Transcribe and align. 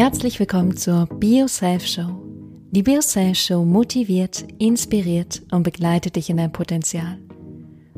Herzlich 0.00 0.38
willkommen 0.38 0.76
zur 0.76 1.06
BioSelf 1.06 1.84
Show. 1.84 2.22
Die 2.70 2.84
BioSelf 2.84 3.36
Show 3.36 3.64
motiviert, 3.64 4.44
inspiriert 4.60 5.42
und 5.50 5.64
begleitet 5.64 6.14
dich 6.14 6.30
in 6.30 6.36
dein 6.36 6.52
Potenzial. 6.52 7.18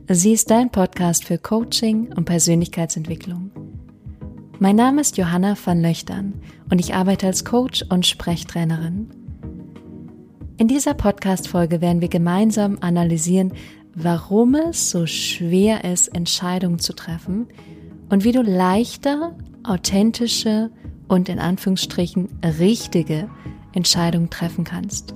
Sie 0.08 0.32
ist 0.32 0.50
dein 0.50 0.70
Podcast 0.70 1.26
für 1.26 1.36
Coaching 1.36 2.10
und 2.14 2.24
Persönlichkeitsentwicklung. 2.24 3.50
Mein 4.58 4.76
Name 4.76 5.02
ist 5.02 5.18
Johanna 5.18 5.54
van 5.62 5.82
Löchtern 5.82 6.40
und 6.70 6.78
ich 6.78 6.94
arbeite 6.94 7.26
als 7.26 7.44
Coach 7.44 7.84
und 7.90 8.06
Sprechtrainerin. 8.06 9.10
In 10.56 10.68
dieser 10.68 10.94
Podcast-Folge 10.94 11.82
werden 11.82 12.00
wir 12.00 12.08
gemeinsam 12.08 12.78
analysieren, 12.80 13.52
warum 13.94 14.54
es 14.54 14.88
so 14.90 15.04
schwer 15.04 15.84
ist, 15.84 16.08
Entscheidungen 16.08 16.78
zu 16.78 16.94
treffen 16.94 17.48
und 18.08 18.24
wie 18.24 18.32
du 18.32 18.40
leichter, 18.40 19.36
authentische 19.64 20.70
und 21.10 21.28
in 21.28 21.40
Anführungsstrichen 21.40 22.28
richtige 22.58 23.28
Entscheidungen 23.72 24.30
treffen 24.30 24.64
kannst. 24.64 25.12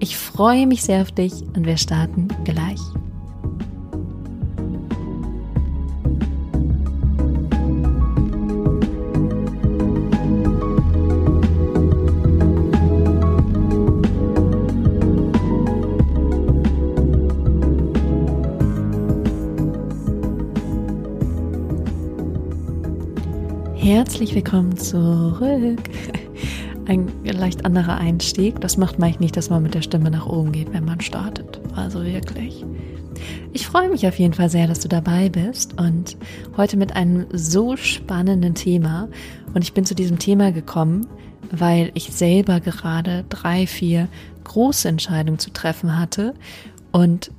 Ich 0.00 0.18
freue 0.18 0.66
mich 0.66 0.82
sehr 0.82 1.02
auf 1.02 1.12
dich 1.12 1.32
und 1.54 1.64
wir 1.64 1.76
starten 1.76 2.28
gleich. 2.44 2.80
Herzlich 23.98 24.32
willkommen 24.36 24.76
zurück. 24.76 25.82
Ein 26.86 27.10
leicht 27.24 27.64
anderer 27.64 27.96
Einstieg. 27.96 28.60
Das 28.60 28.76
macht 28.76 29.00
manchmal 29.00 29.24
nicht, 29.24 29.36
dass 29.36 29.50
man 29.50 29.60
mit 29.60 29.74
der 29.74 29.82
Stimme 29.82 30.08
nach 30.08 30.24
oben 30.24 30.52
geht, 30.52 30.72
wenn 30.72 30.84
man 30.84 31.00
startet. 31.00 31.60
Also 31.74 32.04
wirklich. 32.04 32.64
Ich 33.52 33.66
freue 33.66 33.88
mich 33.88 34.06
auf 34.06 34.16
jeden 34.16 34.34
Fall 34.34 34.50
sehr, 34.50 34.68
dass 34.68 34.78
du 34.78 34.86
dabei 34.86 35.30
bist 35.30 35.80
und 35.80 36.16
heute 36.56 36.76
mit 36.76 36.94
einem 36.94 37.26
so 37.32 37.76
spannenden 37.76 38.54
Thema. 38.54 39.08
Und 39.52 39.64
ich 39.64 39.72
bin 39.72 39.84
zu 39.84 39.96
diesem 39.96 40.20
Thema 40.20 40.52
gekommen, 40.52 41.08
weil 41.50 41.90
ich 41.94 42.12
selber 42.12 42.60
gerade 42.60 43.24
drei, 43.28 43.66
vier 43.66 44.06
große 44.44 44.88
Entscheidungen 44.88 45.40
zu 45.40 45.52
treffen 45.52 45.98
hatte 45.98 46.34
und 46.92 47.32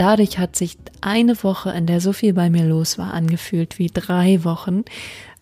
Dadurch 0.00 0.38
hat 0.38 0.56
sich 0.56 0.78
eine 1.02 1.42
Woche, 1.42 1.72
in 1.72 1.84
der 1.84 2.00
so 2.00 2.14
viel 2.14 2.32
bei 2.32 2.48
mir 2.48 2.64
los 2.64 2.96
war, 2.96 3.12
angefühlt 3.12 3.78
wie 3.78 3.88
drei 3.88 4.44
Wochen, 4.44 4.84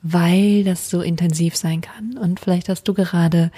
weil 0.03 0.65
das 0.65 0.91
so 0.91 1.01
intensiv 1.01 1.57
sein 1.57 1.81
kann. 1.81 2.17
Und 2.17 2.41
vielleicht 2.41 2.69
hast 2.69 2.85
du 2.85 2.95
gerade 2.95 3.51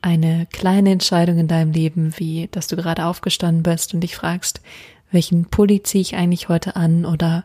eine 0.00 0.46
kleine 0.52 0.90
Entscheidung 0.90 1.38
in 1.38 1.48
deinem 1.48 1.72
Leben, 1.72 2.12
wie 2.18 2.48
dass 2.50 2.68
du 2.68 2.76
gerade 2.76 3.06
aufgestanden 3.06 3.62
bist 3.62 3.94
und 3.94 4.00
dich 4.00 4.14
fragst, 4.14 4.60
welchen 5.10 5.46
Pulli 5.46 5.82
ziehe 5.82 6.02
ich 6.02 6.16
eigentlich 6.16 6.48
heute 6.48 6.76
an 6.76 7.04
oder 7.04 7.44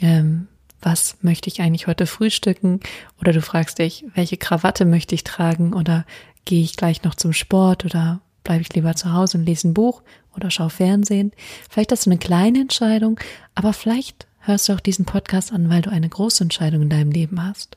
ähm, 0.00 0.48
was 0.80 1.16
möchte 1.22 1.48
ich 1.48 1.60
eigentlich 1.60 1.86
heute 1.86 2.06
frühstücken? 2.06 2.80
Oder 3.20 3.32
du 3.32 3.42
fragst 3.42 3.78
dich, 3.78 4.04
welche 4.14 4.36
Krawatte 4.36 4.84
möchte 4.84 5.14
ich 5.14 5.24
tragen? 5.24 5.74
Oder 5.74 6.04
gehe 6.44 6.62
ich 6.62 6.76
gleich 6.76 7.02
noch 7.02 7.14
zum 7.14 7.32
Sport? 7.32 7.84
Oder 7.84 8.20
bleibe 8.44 8.62
ich 8.62 8.72
lieber 8.74 8.94
zu 8.94 9.12
Hause 9.12 9.38
und 9.38 9.44
lese 9.44 9.68
ein 9.68 9.74
Buch 9.74 10.02
oder 10.36 10.50
schaue 10.50 10.70
Fernsehen? 10.70 11.32
Vielleicht 11.68 11.90
hast 11.90 12.06
du 12.06 12.10
eine 12.10 12.18
kleine 12.18 12.60
Entscheidung, 12.60 13.18
aber 13.54 13.72
vielleicht 13.72 14.27
hörst 14.48 14.68
du 14.68 14.72
auch 14.72 14.80
diesen 14.80 15.04
Podcast 15.04 15.52
an, 15.52 15.68
weil 15.68 15.82
du 15.82 15.90
eine 15.90 16.08
große 16.08 16.42
Entscheidung 16.42 16.82
in 16.82 16.90
deinem 16.90 17.12
Leben 17.12 17.42
hast. 17.42 17.76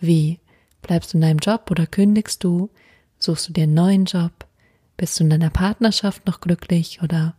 Wie? 0.00 0.38
Bleibst 0.82 1.12
du 1.12 1.16
in 1.16 1.22
deinem 1.22 1.38
Job 1.38 1.70
oder 1.70 1.86
kündigst 1.86 2.44
du? 2.44 2.70
Suchst 3.18 3.48
du 3.48 3.52
dir 3.52 3.64
einen 3.64 3.74
neuen 3.74 4.04
Job? 4.04 4.46
Bist 4.96 5.18
du 5.18 5.24
in 5.24 5.30
deiner 5.30 5.50
Partnerschaft 5.50 6.26
noch 6.26 6.40
glücklich 6.40 7.02
oder 7.02 7.34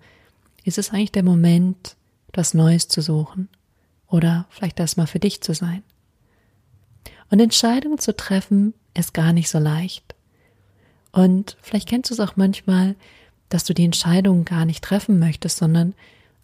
ist 0.64 0.78
es 0.78 0.90
eigentlich 0.90 1.12
der 1.12 1.24
Moment, 1.24 1.96
etwas 2.28 2.54
Neues 2.54 2.88
zu 2.88 3.02
suchen 3.02 3.50
oder 4.08 4.46
vielleicht 4.50 4.80
erstmal 4.80 5.08
für 5.08 5.20
dich 5.20 5.42
zu 5.42 5.54
sein? 5.54 5.84
Und 7.30 7.40
Entscheidungen 7.40 8.00
zu 8.00 8.16
treffen 8.16 8.74
ist 8.96 9.14
gar 9.14 9.31
nicht 9.31 9.50
so 9.50 9.60
leicht. 9.60 10.16
Und 11.12 11.56
vielleicht 11.62 11.88
kennst 11.88 12.10
du 12.10 12.16
es 12.16 12.20
auch 12.20 12.36
manchmal, 12.36 12.96
dass 13.50 13.64
du 13.64 13.74
die 13.74 13.86
Entscheidung 13.86 14.46
gar 14.46 14.66
nicht 14.66 14.84
treffen 14.84 15.20
möchtest, 15.20 15.58
sondern 15.58 15.94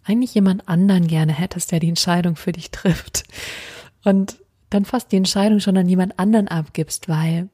eigentlich 0.05 0.33
jemand 0.33 0.67
anderen 0.67 1.07
gerne 1.07 1.33
hättest, 1.33 1.71
der 1.71 1.79
die 1.79 1.89
Entscheidung 1.89 2.35
für 2.35 2.51
dich 2.51 2.71
trifft. 2.71 3.23
Und 4.03 4.37
dann 4.69 4.85
fast 4.85 5.11
die 5.11 5.17
Entscheidung 5.17 5.59
schon 5.59 5.77
an 5.77 5.89
jemand 5.89 6.17
anderen 6.19 6.47
abgibst, 6.47 7.09
weil 7.09 7.49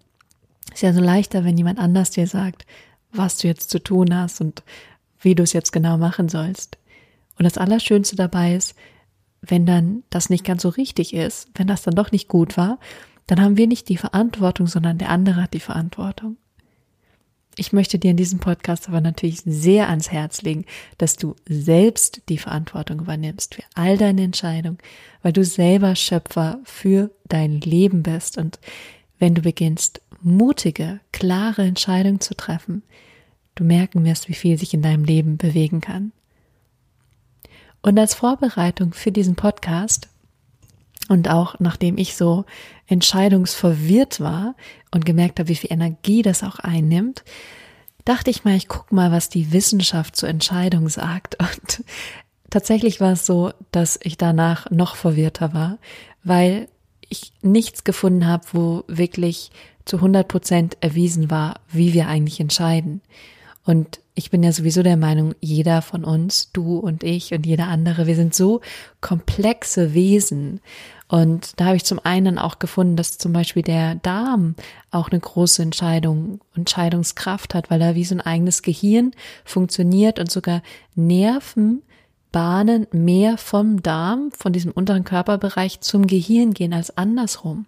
es 0.68 0.76
ist 0.76 0.82
ja 0.82 0.94
so 0.94 1.02
leichter, 1.02 1.44
wenn 1.44 1.58
jemand 1.58 1.80
anders 1.80 2.12
dir 2.12 2.28
sagt, 2.28 2.66
was 3.12 3.38
du 3.38 3.48
jetzt 3.48 3.70
zu 3.70 3.80
tun 3.80 4.16
hast 4.16 4.42
und 4.42 4.64
wie 5.20 5.36
du 5.36 5.44
es 5.44 5.54
jetzt 5.54 5.72
genau 5.72 5.98
machen 5.98 6.30
sollst. 6.30 6.78
Und 7.38 7.46
das 7.46 7.58
Allerschönste 7.58 8.16
dabei 8.16 8.56
ist, 8.56 8.76
wenn 9.42 9.66
dann 9.66 10.04
das 10.10 10.30
nicht 10.30 10.46
ganz 10.46 10.62
so 10.62 10.70
richtig 10.70 11.14
ist, 11.14 11.50
wenn 11.56 11.68
das 11.68 11.82
dann 11.82 11.96
doch 11.96 12.12
nicht 12.12 12.28
gut 12.28 12.58
war, 12.58 12.80
dann 13.28 13.42
haben 13.42 13.58
wir 13.58 13.68
nicht 13.68 13.90
die 13.90 13.98
Verantwortung, 13.98 14.68
sondern 14.68 14.98
der 14.98 15.10
andere 15.10 15.44
hat 15.44 15.54
die 15.54 15.60
Verantwortung. 15.60 16.38
Ich 17.58 17.74
möchte 17.74 18.00
dir 18.00 18.12
in 18.12 18.18
diesem 18.18 18.40
Podcast 18.40 18.88
aber 18.88 19.02
natürlich 19.02 19.42
sehr 19.46 19.90
ans 19.90 20.12
Herz 20.12 20.42
legen, 20.42 20.66
dass 20.98 21.18
du 21.18 21.36
selbst 21.48 22.22
die 22.30 22.38
Verantwortung 22.38 23.02
übernimmst 23.02 23.56
für 23.56 23.64
all 23.76 23.98
deine 23.98 24.24
Entscheidungen, 24.24 24.78
weil 25.22 25.34
du 25.34 25.44
selber 25.44 25.96
Schöpfer 25.96 26.60
für 26.64 27.12
dein 27.28 27.60
Leben 27.60 28.04
bist. 28.04 28.38
Und 28.38 28.60
wenn 29.20 29.36
du 29.36 29.42
beginnst, 29.42 30.02
mutige, 30.22 31.02
klare 31.12 31.64
Entscheidungen 31.64 32.22
zu 32.22 32.36
treffen, 32.36 32.84
du 33.56 33.66
merken 33.66 34.06
wirst, 34.06 34.30
wie 34.30 34.34
viel 34.34 34.58
sich 34.58 34.74
in 34.74 34.82
deinem 34.82 35.04
Leben 35.04 35.38
bewegen 35.38 35.82
kann. 35.82 36.14
Und 37.82 38.00
als 38.00 38.14
Vorbereitung 38.14 38.94
für 38.94 39.12
diesen 39.12 39.36
Podcast 39.36 40.08
und 41.10 41.30
auch 41.30 41.60
nachdem 41.60 41.98
ich 41.98 42.16
so 42.16 42.46
entscheidungsverwirrt 42.88 44.20
war 44.20 44.56
und 44.92 45.06
gemerkt 45.06 45.40
habe, 45.40 45.50
wie 45.50 45.56
viel 45.56 45.72
Energie 45.72 46.22
das 46.22 46.44
auch 46.44 46.60
einnimmt, 46.60 47.24
dachte 48.06 48.30
ich 48.30 48.44
mal, 48.44 48.56
ich 48.56 48.68
guck 48.68 48.92
mal, 48.92 49.12
was 49.12 49.30
die 49.30 49.52
Wissenschaft 49.52 50.16
zur 50.16 50.30
Entscheidung 50.30 50.90
sagt. 50.90 51.38
Und 51.40 51.84
tatsächlich 52.50 53.00
war 53.02 53.14
es 53.14 53.26
so, 53.26 53.52
dass 53.72 54.00
ich 54.02 54.18
danach 54.18 54.70
noch 54.72 54.96
verwirrter 54.96 55.54
war, 55.54 55.78
weil 56.24 56.68
ich 57.10 57.34
nichts 57.42 57.84
gefunden 57.84 58.26
habe, 58.26 58.46
wo 58.54 58.84
wirklich 58.88 59.52
zu 59.86 59.98
100 59.98 60.28
Prozent 60.28 60.78
erwiesen 60.82 61.30
war, 61.30 61.60
wie 61.70 61.94
wir 61.94 62.08
eigentlich 62.08 62.40
entscheiden. 62.40 63.02
Und 63.66 64.00
ich 64.22 64.30
bin 64.30 64.44
ja 64.44 64.52
sowieso 64.52 64.84
der 64.84 64.98
Meinung, 64.98 65.34
jeder 65.40 65.82
von 65.82 66.04
uns, 66.04 66.52
du 66.52 66.78
und 66.78 67.04
ich 67.04 67.34
und 67.34 67.44
jeder 67.44 67.68
andere, 67.68 68.06
wir 68.06 68.16
sind 68.16 68.36
so 68.36 68.62
komplexe 69.02 69.96
Wesen. 69.96 70.62
Und 71.08 71.60
da 71.60 71.66
habe 71.66 71.76
ich 71.76 71.86
zum 71.86 72.00
einen 72.04 72.38
auch 72.38 72.60
gefunden, 72.60 72.96
dass 72.96 73.18
zum 73.18 73.34
Beispiel 73.34 73.64
der 73.64 73.96
Darm 73.96 74.54
auch 74.92 75.10
eine 75.10 75.20
große 75.20 75.64
Entscheidung, 75.64 76.40
Entscheidungskraft 76.56 77.56
hat, 77.56 77.72
weil 77.72 77.82
er 77.82 77.96
wie 77.96 78.06
so 78.06 78.14
ein 78.14 78.22
eigenes 78.22 78.62
Gehirn 78.62 79.12
funktioniert 79.44 80.20
und 80.20 80.30
sogar 80.30 80.62
Nervenbahnen 80.94 82.86
mehr 82.92 83.40
vom 83.40 83.82
Darm, 83.82 84.32
von 84.38 84.54
diesem 84.54 84.72
unteren 84.72 85.04
Körperbereich 85.04 85.82
zum 85.82 86.06
Gehirn 86.06 86.54
gehen 86.54 86.74
als 86.74 86.96
andersrum. 86.96 87.66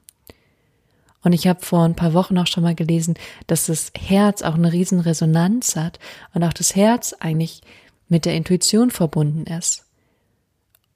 Und 1.23 1.33
ich 1.33 1.47
habe 1.47 1.63
vor 1.63 1.83
ein 1.83 1.95
paar 1.95 2.13
Wochen 2.13 2.37
auch 2.37 2.47
schon 2.47 2.63
mal 2.63 2.75
gelesen, 2.75 3.15
dass 3.47 3.67
das 3.67 3.91
Herz 3.97 4.41
auch 4.41 4.55
eine 4.55 4.71
riesen 4.71 4.99
Resonanz 4.99 5.75
hat 5.75 5.99
und 6.33 6.43
auch 6.43 6.53
das 6.53 6.75
Herz 6.75 7.15
eigentlich 7.19 7.61
mit 8.09 8.25
der 8.25 8.35
Intuition 8.35 8.91
verbunden 8.91 9.45
ist. 9.45 9.85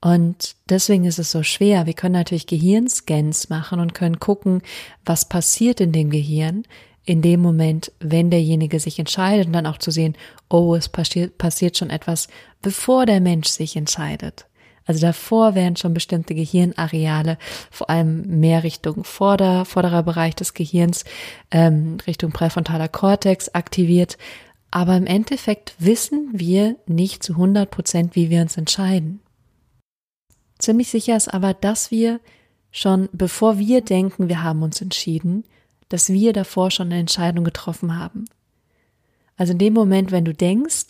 Und 0.01 0.55
deswegen 0.69 1.05
ist 1.05 1.17
es 1.17 1.31
so 1.31 1.43
schwer. 1.43 1.85
Wir 1.85 1.93
können 1.93 2.13
natürlich 2.13 2.45
Gehirnscans 2.45 3.49
machen 3.49 3.79
und 3.79 3.93
können 3.93 4.19
gucken, 4.19 4.61
was 5.05 5.27
passiert 5.27 5.81
in 5.81 5.91
dem 5.91 6.09
Gehirn 6.09 6.63
in 7.07 7.21
dem 7.21 7.39
Moment, 7.39 7.93
wenn 8.01 8.29
derjenige 8.29 8.81
sich 8.81 8.99
entscheidet 8.99 9.47
und 9.47 9.53
dann 9.53 9.65
auch 9.65 9.77
zu 9.77 9.91
sehen, 9.91 10.17
oh, 10.49 10.75
es 10.75 10.89
passiert, 10.89 11.37
passiert 11.37 11.77
schon 11.77 11.89
etwas, 11.89 12.27
bevor 12.61 13.05
der 13.05 13.21
Mensch 13.21 13.47
sich 13.47 13.77
entscheidet. 13.77 14.45
Also 14.87 15.01
davor 15.01 15.53
werden 15.53 15.75
schon 15.75 15.93
bestimmte 15.93 16.33
Gehirnareale, 16.33 17.37
vor 17.69 17.89
allem 17.89 18.39
mehr 18.39 18.63
Richtung 18.63 19.03
Vorder, 19.03 19.65
vorderer 19.65 20.01
Bereich 20.01 20.33
des 20.33 20.53
Gehirns, 20.53 21.03
ähm, 21.51 21.97
Richtung 22.07 22.31
präfrontaler 22.31 22.87
Kortex 22.87 23.49
aktiviert. 23.49 24.17
Aber 24.71 24.95
im 24.95 25.05
Endeffekt 25.05 25.75
wissen 25.77 26.29
wir 26.31 26.77
nicht 26.87 27.21
zu 27.21 27.33
100 27.33 27.69
Prozent, 27.69 28.15
wie 28.15 28.29
wir 28.29 28.41
uns 28.41 28.57
entscheiden. 28.57 29.19
Ziemlich 30.57 30.89
sicher 30.89 31.15
ist 31.15 31.33
aber, 31.33 31.53
dass 31.53 31.91
wir 31.91 32.19
schon, 32.71 33.09
bevor 33.11 33.59
wir 33.59 33.81
denken, 33.81 34.29
wir 34.29 34.41
haben 34.41 34.63
uns 34.63 34.81
entschieden, 34.81 35.43
dass 35.89 36.09
wir 36.09 36.33
davor 36.33 36.71
schon 36.71 36.87
eine 36.87 36.99
Entscheidung 36.99 37.43
getroffen 37.43 37.97
haben. 37.97 38.25
Also 39.35 39.53
in 39.53 39.59
dem 39.59 39.73
Moment, 39.73 40.11
wenn 40.11 40.25
du 40.25 40.33
denkst, 40.33 40.87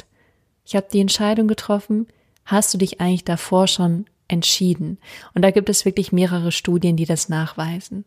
ich 0.65 0.75
habe 0.75 0.87
die 0.91 1.01
Entscheidung 1.01 1.47
getroffen, 1.47 2.07
hast 2.47 2.73
du 2.73 2.77
dich 2.77 2.99
eigentlich 2.99 3.25
davor 3.25 3.67
schon 3.67 4.05
entschieden. 4.27 4.97
Und 5.33 5.43
da 5.43 5.51
gibt 5.51 5.69
es 5.69 5.85
wirklich 5.85 6.11
mehrere 6.11 6.51
Studien, 6.51 6.97
die 6.97 7.05
das 7.05 7.29
nachweisen. 7.29 8.05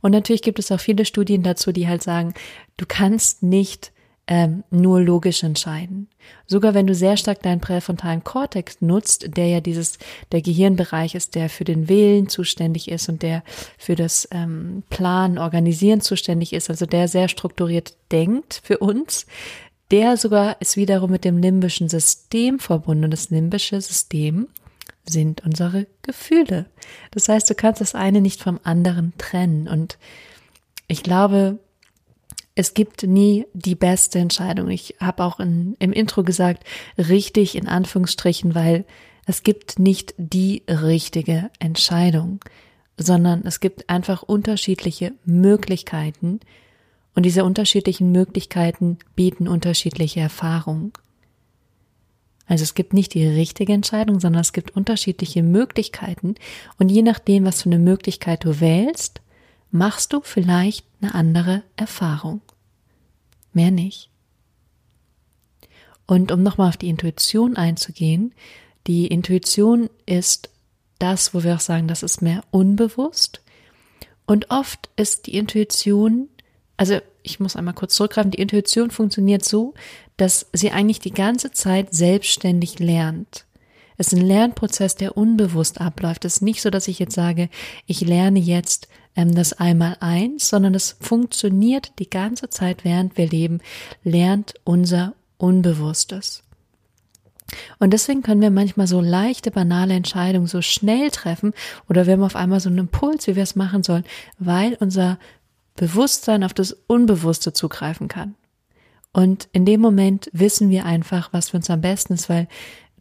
Und 0.00 0.10
natürlich 0.10 0.42
gibt 0.42 0.58
es 0.58 0.70
auch 0.72 0.80
viele 0.80 1.04
Studien 1.04 1.42
dazu, 1.42 1.72
die 1.72 1.88
halt 1.88 2.02
sagen, 2.02 2.34
du 2.76 2.84
kannst 2.86 3.42
nicht 3.42 3.92
ähm, 4.26 4.62
nur 4.70 5.00
logisch 5.00 5.42
entscheiden. 5.42 6.08
Sogar 6.46 6.74
wenn 6.74 6.86
du 6.86 6.94
sehr 6.94 7.16
stark 7.16 7.42
deinen 7.42 7.60
präfrontalen 7.60 8.22
Kortex 8.22 8.80
nutzt, 8.80 9.36
der 9.36 9.48
ja 9.48 9.60
dieses, 9.60 9.98
der 10.30 10.42
Gehirnbereich 10.42 11.14
ist, 11.14 11.34
der 11.34 11.48
für 11.48 11.64
den 11.64 11.88
Willen 11.88 12.28
zuständig 12.28 12.90
ist 12.90 13.08
und 13.08 13.22
der 13.22 13.42
für 13.76 13.96
das 13.96 14.28
ähm, 14.30 14.84
Planen, 14.88 15.38
Organisieren 15.38 16.00
zuständig 16.00 16.52
ist, 16.52 16.70
also 16.70 16.86
der 16.86 17.08
sehr 17.08 17.28
strukturiert 17.28 17.94
denkt 18.12 18.60
für 18.62 18.78
uns, 18.78 19.26
der 19.90 20.16
sogar 20.16 20.60
ist 20.60 20.76
wiederum 20.76 21.10
mit 21.10 21.24
dem 21.24 21.38
limbischen 21.38 21.88
System 21.88 22.58
verbunden. 22.58 23.04
Und 23.04 23.10
das 23.10 23.30
limbische 23.30 23.80
System 23.80 24.48
sind 25.04 25.42
unsere 25.44 25.86
Gefühle. 26.02 26.66
Das 27.10 27.28
heißt, 27.28 27.48
du 27.50 27.54
kannst 27.54 27.80
das 27.80 27.94
eine 27.94 28.20
nicht 28.20 28.42
vom 28.42 28.60
anderen 28.62 29.12
trennen. 29.18 29.68
Und 29.68 29.98
ich 30.86 31.02
glaube, 31.02 31.58
es 32.54 32.74
gibt 32.74 33.04
nie 33.04 33.46
die 33.52 33.74
beste 33.74 34.18
Entscheidung. 34.18 34.68
Ich 34.68 34.96
habe 35.00 35.24
auch 35.24 35.40
in, 35.40 35.76
im 35.78 35.92
Intro 35.92 36.22
gesagt, 36.22 36.64
richtig 36.98 37.56
in 37.56 37.66
Anführungsstrichen, 37.66 38.54
weil 38.54 38.84
es 39.26 39.42
gibt 39.42 39.78
nicht 39.78 40.14
die 40.18 40.62
richtige 40.68 41.50
Entscheidung, 41.58 42.40
sondern 42.96 43.42
es 43.44 43.60
gibt 43.60 43.88
einfach 43.88 44.22
unterschiedliche 44.22 45.12
Möglichkeiten 45.24 46.40
und 47.14 47.24
diese 47.24 47.44
unterschiedlichen 47.44 48.12
Möglichkeiten 48.12 48.98
bieten 49.16 49.48
unterschiedliche 49.48 50.20
Erfahrungen. 50.20 50.92
Also 52.46 52.64
es 52.64 52.74
gibt 52.74 52.94
nicht 52.94 53.14
die 53.14 53.26
richtige 53.26 53.72
Entscheidung, 53.72 54.18
sondern 54.18 54.40
es 54.40 54.52
gibt 54.52 54.76
unterschiedliche 54.76 55.42
Möglichkeiten 55.42 56.34
und 56.78 56.88
je 56.88 57.02
nachdem, 57.02 57.44
was 57.44 57.62
für 57.62 57.68
eine 57.68 57.78
Möglichkeit 57.78 58.44
du 58.44 58.60
wählst, 58.60 59.20
machst 59.70 60.12
du 60.12 60.20
vielleicht 60.22 60.84
eine 61.00 61.14
andere 61.14 61.62
Erfahrung. 61.76 62.40
Mehr 63.52 63.70
nicht. 63.70 64.10
Und 66.06 66.32
um 66.32 66.42
nochmal 66.42 66.70
auf 66.70 66.76
die 66.76 66.88
Intuition 66.88 67.56
einzugehen, 67.56 68.34
die 68.88 69.06
Intuition 69.06 69.88
ist 70.06 70.50
das, 70.98 71.34
wo 71.34 71.44
wir 71.44 71.54
auch 71.54 71.60
sagen, 71.60 71.86
das 71.86 72.02
ist 72.02 72.20
mehr 72.20 72.42
unbewusst. 72.50 73.42
Und 74.26 74.50
oft 74.50 74.90
ist 74.96 75.26
die 75.26 75.36
Intuition, 75.36 76.28
also 76.80 76.98
ich 77.22 77.40
muss 77.40 77.56
einmal 77.56 77.74
kurz 77.74 77.94
zurückgreifen, 77.94 78.30
die 78.30 78.40
Intuition 78.40 78.90
funktioniert 78.90 79.44
so, 79.44 79.74
dass 80.16 80.46
sie 80.54 80.70
eigentlich 80.70 80.98
die 80.98 81.12
ganze 81.12 81.50
Zeit 81.50 81.92
selbstständig 81.92 82.78
lernt. 82.78 83.44
Es 83.98 84.06
ist 84.06 84.18
ein 84.18 84.26
Lernprozess, 84.26 84.94
der 84.94 85.14
unbewusst 85.14 85.78
abläuft. 85.78 86.24
Es 86.24 86.36
ist 86.36 86.40
nicht 86.40 86.62
so, 86.62 86.70
dass 86.70 86.88
ich 86.88 86.98
jetzt 86.98 87.14
sage, 87.14 87.50
ich 87.84 88.00
lerne 88.00 88.38
jetzt 88.38 88.88
ähm, 89.14 89.34
das 89.34 89.52
einmal 89.52 89.98
eins, 90.00 90.48
sondern 90.48 90.74
es 90.74 90.96
funktioniert 90.98 91.92
die 91.98 92.08
ganze 92.08 92.48
Zeit, 92.48 92.82
während 92.82 93.18
wir 93.18 93.28
leben, 93.28 93.60
lernt 94.02 94.54
unser 94.64 95.12
Unbewusstes. 95.36 96.44
Und 97.78 97.92
deswegen 97.92 98.22
können 98.22 98.40
wir 98.40 98.50
manchmal 98.50 98.86
so 98.86 99.02
leichte, 99.02 99.50
banale 99.50 99.92
Entscheidungen 99.92 100.46
so 100.46 100.62
schnell 100.62 101.10
treffen 101.10 101.52
oder 101.90 102.06
wir 102.06 102.14
haben 102.14 102.22
auf 102.22 102.36
einmal 102.36 102.60
so 102.60 102.70
einen 102.70 102.78
Impuls, 102.78 103.26
wie 103.26 103.36
wir 103.36 103.42
es 103.42 103.56
machen 103.56 103.82
sollen, 103.82 104.04
weil 104.38 104.78
unser 104.80 105.18
Bewusstsein 105.80 106.44
auf 106.44 106.52
das 106.52 106.76
Unbewusste 106.88 107.54
zugreifen 107.54 108.06
kann. 108.06 108.34
Und 109.14 109.48
in 109.52 109.64
dem 109.64 109.80
Moment 109.80 110.28
wissen 110.34 110.68
wir 110.68 110.84
einfach, 110.84 111.32
was 111.32 111.48
für 111.48 111.56
uns 111.56 111.70
am 111.70 111.80
besten 111.80 112.12
ist, 112.12 112.28
weil 112.28 112.48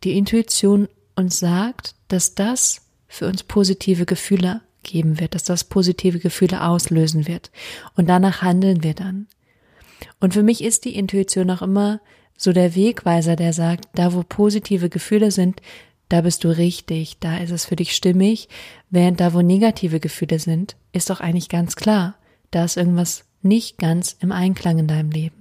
die 0.05 0.17
Intuition 0.17 0.87
uns 1.13 1.39
sagt, 1.39 1.95
dass 2.07 2.35
das 2.35 2.87
für 3.09 3.27
uns 3.27 3.43
positive 3.43 4.05
Gefühle 4.05 4.61
geben 4.83 5.19
wird, 5.19 5.35
dass 5.35 5.43
das 5.43 5.65
positive 5.65 6.19
Gefühle 6.19 6.63
auslösen 6.63 7.27
wird. 7.27 7.51
Und 7.97 8.07
danach 8.07 8.41
handeln 8.43 8.81
wir 8.81 8.93
dann. 8.93 9.27
Und 10.21 10.33
für 10.33 10.43
mich 10.43 10.63
ist 10.63 10.85
die 10.85 10.95
Intuition 10.95 11.51
auch 11.51 11.61
immer 11.61 11.99
so 12.37 12.53
der 12.53 12.75
Wegweiser, 12.75 13.35
der 13.35 13.51
sagt, 13.51 13.89
da 13.93 14.13
wo 14.13 14.23
positive 14.23 14.87
Gefühle 14.87 15.31
sind, 15.31 15.61
da 16.07 16.21
bist 16.21 16.45
du 16.45 16.47
richtig, 16.47 17.17
da 17.19 17.39
ist 17.39 17.51
es 17.51 17.65
für 17.65 17.75
dich 17.75 17.93
stimmig, 17.93 18.47
während 18.89 19.19
da 19.19 19.33
wo 19.33 19.41
negative 19.41 19.99
Gefühle 19.99 20.39
sind, 20.39 20.77
ist 20.93 21.09
doch 21.09 21.19
eigentlich 21.19 21.49
ganz 21.49 21.75
klar, 21.75 22.15
da 22.51 22.63
ist 22.63 22.77
irgendwas 22.77 23.25
nicht 23.41 23.77
ganz 23.77 24.15
im 24.19 24.31
Einklang 24.31 24.79
in 24.79 24.87
deinem 24.87 25.11
Leben. 25.11 25.39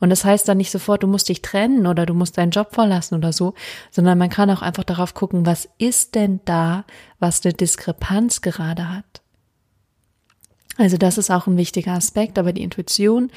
Und 0.00 0.10
das 0.10 0.24
heißt 0.24 0.48
dann 0.48 0.56
nicht 0.56 0.70
sofort, 0.70 1.02
du 1.02 1.06
musst 1.06 1.28
dich 1.28 1.42
trennen 1.42 1.86
oder 1.86 2.06
du 2.06 2.14
musst 2.14 2.38
deinen 2.38 2.50
Job 2.50 2.74
verlassen 2.74 3.14
oder 3.14 3.32
so, 3.32 3.54
sondern 3.90 4.18
man 4.18 4.30
kann 4.30 4.50
auch 4.50 4.62
einfach 4.62 4.84
darauf 4.84 5.14
gucken, 5.14 5.46
was 5.46 5.68
ist 5.78 6.14
denn 6.14 6.40
da, 6.44 6.84
was 7.18 7.44
eine 7.44 7.52
Diskrepanz 7.52 8.40
gerade 8.40 8.90
hat. 8.90 9.22
Also 10.78 10.96
das 10.96 11.18
ist 11.18 11.30
auch 11.30 11.46
ein 11.46 11.56
wichtiger 11.56 11.92
Aspekt, 11.92 12.38
aber 12.38 12.52
die 12.52 12.62
Intuition 12.62 13.30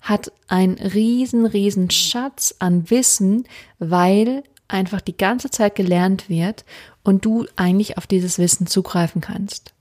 hat 0.00 0.32
einen 0.48 0.74
riesen, 0.74 1.46
riesen 1.46 1.90
Schatz 1.90 2.54
an 2.58 2.90
Wissen, 2.90 3.44
weil 3.78 4.44
einfach 4.68 5.00
die 5.00 5.16
ganze 5.16 5.50
Zeit 5.50 5.74
gelernt 5.74 6.28
wird 6.28 6.64
und 7.02 7.24
du 7.24 7.46
eigentlich 7.56 7.98
auf 7.98 8.06
dieses 8.06 8.38
Wissen 8.38 8.66
zugreifen 8.66 9.20
kannst. 9.20 9.75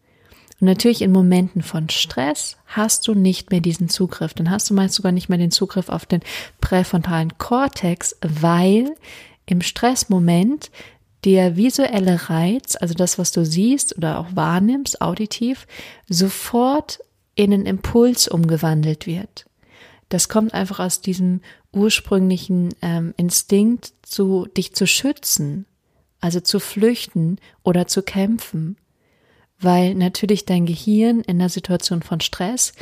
Und 0.66 0.70
natürlich 0.70 1.04
in 1.04 1.12
Momenten 1.12 1.62
von 1.62 1.90
Stress 1.90 2.58
hast 2.66 3.08
du 3.08 3.14
nicht 3.14 3.52
mehr 3.52 3.60
diesen 3.60 3.88
Zugriff. 3.88 4.34
Dann 4.34 4.50
hast 4.50 4.68
du 4.68 4.74
meist 4.74 4.96
sogar 4.96 5.12
nicht 5.12 5.30
mehr 5.30 5.38
den 5.38 5.52
Zugriff 5.52 5.90
auf 5.90 6.08
den 6.08 6.22
präfrontalen 6.60 7.38
Kortex, 7.38 8.16
weil 8.22 8.96
im 9.46 9.62
Stressmoment 9.62 10.72
der 11.24 11.56
visuelle 11.56 12.32
Reiz, 12.32 12.76
also 12.82 12.96
das, 12.96 13.20
was 13.20 13.32
du 13.32 13.46
siehst 13.46 13.96
oder 13.96 14.18
auch 14.18 14.36
wahrnimmst, 14.36 15.02
auditiv, 15.04 15.68
sofort 16.10 16.98
in 17.36 17.54
einen 17.54 17.68
Impuls 17.68 18.28
umgewandelt 18.28 19.06
wird. 19.06 19.46
Das 20.10 20.30
kommt 20.30 20.56
einfach 20.56 20.80
aus 20.80 21.00
diesem 21.00 21.42
ursprünglichen 21.74 22.74
ähm, 22.82 23.14
Instinkt, 23.18 23.94
zu 24.02 24.48
dich 24.58 24.74
zu 24.74 24.88
schützen, 24.88 25.68
also 26.22 26.40
zu 26.40 26.60
flüchten 26.60 27.38
oder 27.62 27.86
zu 27.86 28.02
kämpfen 28.02 28.78
weil 29.60 29.96
natürlich 29.96 30.46
dein 30.46 30.66
Gehirn 30.66 31.22
in 31.22 31.40
der 31.40 31.50
Situation 31.50 32.02
von 32.02 32.22
Stress 32.22 32.74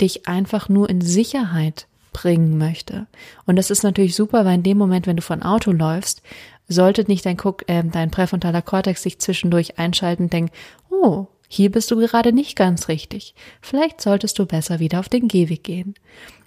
dich 0.00 0.26
einfach 0.26 0.68
nur 0.68 0.88
in 0.88 1.00
Sicherheit 1.00 1.86
bringen 2.12 2.58
möchte. 2.58 3.06
Und 3.46 3.56
das 3.56 3.70
ist 3.70 3.82
natürlich 3.82 4.14
super, 4.14 4.44
weil 4.44 4.54
in 4.54 4.62
dem 4.62 4.78
Moment, 4.78 5.06
wenn 5.06 5.16
du 5.16 5.22
von 5.22 5.42
Auto 5.42 5.72
läufst, 5.72 6.22
sollte 6.68 7.02
nicht 7.02 7.26
dein, 7.26 7.38
äh, 7.66 7.84
dein 7.84 8.10
präfrontaler 8.10 8.62
Kortex 8.62 9.02
sich 9.02 9.18
zwischendurch 9.18 9.78
einschalten 9.78 10.24
und 10.24 10.32
denken, 10.32 10.52
oh, 10.88 11.26
hier 11.48 11.70
bist 11.70 11.90
du 11.90 11.96
gerade 11.96 12.32
nicht 12.32 12.56
ganz 12.56 12.88
richtig. 12.88 13.34
Vielleicht 13.60 14.00
solltest 14.00 14.38
du 14.38 14.46
besser 14.46 14.80
wieder 14.80 15.00
auf 15.00 15.08
den 15.08 15.28
Gehweg 15.28 15.62
gehen. 15.62 15.94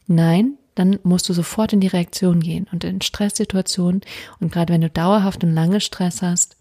Nein, 0.07 0.57
dann 0.75 0.99
musst 1.03 1.27
du 1.29 1.33
sofort 1.33 1.73
in 1.73 1.81
die 1.81 1.87
Reaktion 1.87 2.39
gehen 2.39 2.67
und 2.71 2.83
in 2.83 3.01
Stresssituationen 3.01 4.01
und 4.39 4.51
gerade 4.51 4.73
wenn 4.73 4.81
du 4.81 4.89
dauerhaft 4.89 5.43
und 5.43 5.53
lange 5.53 5.81
Stress 5.81 6.21
hast, 6.21 6.55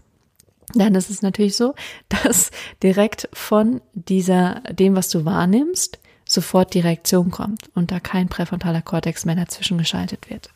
dann 0.74 0.94
ist 0.94 1.10
es 1.10 1.22
natürlich 1.22 1.56
so, 1.56 1.74
dass 2.08 2.50
direkt 2.82 3.28
von 3.32 3.80
dieser, 3.92 4.60
dem, 4.72 4.96
was 4.96 5.08
du 5.08 5.24
wahrnimmst, 5.24 5.98
sofort 6.28 6.74
die 6.74 6.80
Reaktion 6.80 7.30
kommt 7.30 7.70
und 7.74 7.92
da 7.92 8.00
kein 8.00 8.28
präfrontaler 8.28 8.82
Kortex 8.82 9.24
mehr 9.24 9.36
dazwischen 9.36 9.78
geschaltet 9.78 10.28
wird. 10.28 10.50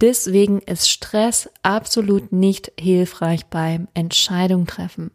Deswegen 0.00 0.58
ist 0.60 0.90
Stress 0.90 1.48
absolut 1.62 2.32
nicht 2.32 2.72
hilfreich 2.78 3.46
beim 3.46 3.86
Entscheidung 3.94 4.66
treffen. 4.66 5.12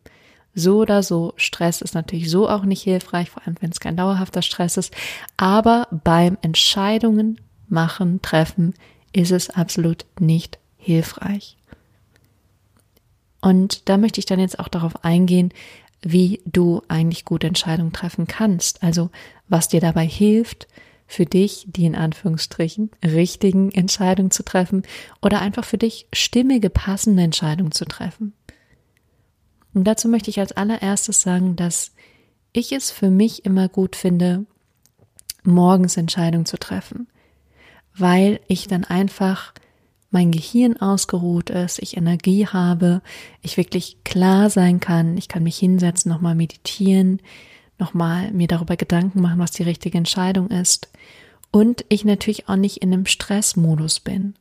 So 0.55 0.79
oder 0.79 1.03
so, 1.03 1.34
Stress 1.36 1.81
ist 1.81 1.93
natürlich 1.93 2.29
so 2.29 2.50
auch 2.50 2.63
nicht 2.63 2.81
hilfreich, 2.81 3.29
vor 3.29 3.46
allem 3.46 3.58
wenn 3.60 3.72
es 3.72 3.79
kein 3.79 3.98
dauerhafter 3.98 4.41
Stress 4.41 4.77
ist, 4.77 4.93
aber 5.38 5.88
beim 5.91 6.38
Entscheidungen 6.41 7.39
machen, 7.67 8.22
treffen 8.22 8.74
ist 9.12 9.31
es 9.31 9.50
absolut 9.50 10.05
nicht 10.19 10.60
hilfreich. 10.77 11.58
Und 13.41 13.88
da 13.89 13.98
möchte 13.98 14.19
ich 14.19 14.25
dann 14.25 14.39
jetzt 14.39 14.60
auch 14.60 14.67
darauf 14.67 15.03
eingehen, 15.03 15.53
wie 16.01 16.41
du 16.46 16.81
eigentlich 16.88 17.25
gute 17.25 17.48
Entscheidungen 17.48 17.93
treffen 17.93 18.27
kannst. 18.27 18.84
Also 18.84 19.10
was 19.48 19.67
dir 19.67 19.81
dabei 19.81 20.05
hilft, 20.05 20.67
für 21.08 21.25
dich 21.25 21.65
die 21.67 21.86
in 21.86 21.96
Anführungsstrichen 21.96 22.91
richtigen 23.03 23.72
Entscheidungen 23.72 24.31
zu 24.31 24.43
treffen 24.43 24.84
oder 25.22 25.41
einfach 25.41 25.65
für 25.65 25.79
dich 25.79 26.08
stimmige, 26.13 26.69
passende 26.69 27.24
Entscheidungen 27.24 27.72
zu 27.72 27.86
treffen. 27.86 28.34
Und 29.74 29.86
dazu 29.86 30.08
möchte 30.08 30.29
ich 30.29 30.39
als 30.39 30.51
allererstes 30.51 31.22
sagen, 31.22 31.55
dass 31.55 31.93
ich 32.53 32.72
es 32.72 32.91
für 32.91 33.10
mich 33.10 33.46
immer 33.46 33.69
gut 33.69 33.96
finde, 33.96 34.46
morgens 35.43 35.98
Entscheidungen 35.98 36.46
zu 36.46 36.58
treffen, 36.58 37.08
weil 37.96 38.39
ich 38.48 38.67
dann 38.67 38.84
einfach 38.84 39.53
mein 40.11 40.31
Gehirn 40.31 40.77
ausgeruht 40.77 41.49
ist, 41.49 41.79
ich 41.79 41.97
Energie 41.97 42.47
habe, 42.47 43.01
ich 43.41 43.57
wirklich 43.57 44.03
klar 44.03 44.49
sein 44.49 44.79
kann, 44.79 45.17
ich 45.17 45.27
kann 45.27 45.43
mich 45.43 45.57
hinsetzen, 45.57 46.11
nochmal 46.11 46.35
meditieren, 46.35 47.21
nochmal 47.77 48.31
mir 48.31 48.47
darüber 48.47 48.75
Gedanken 48.75 49.21
machen, 49.21 49.39
was 49.39 49.51
die 49.51 49.63
richtige 49.63 49.97
Entscheidung 49.97 50.49
ist. 50.49 50.89
Und 51.51 51.85
ich 51.89 52.05
natürlich 52.05 52.49
auch 52.49 52.55
nicht 52.55 52.77
in 52.77 52.93
einem 52.93 53.05
Stressmodus 53.05 53.99
bin, 53.99 54.35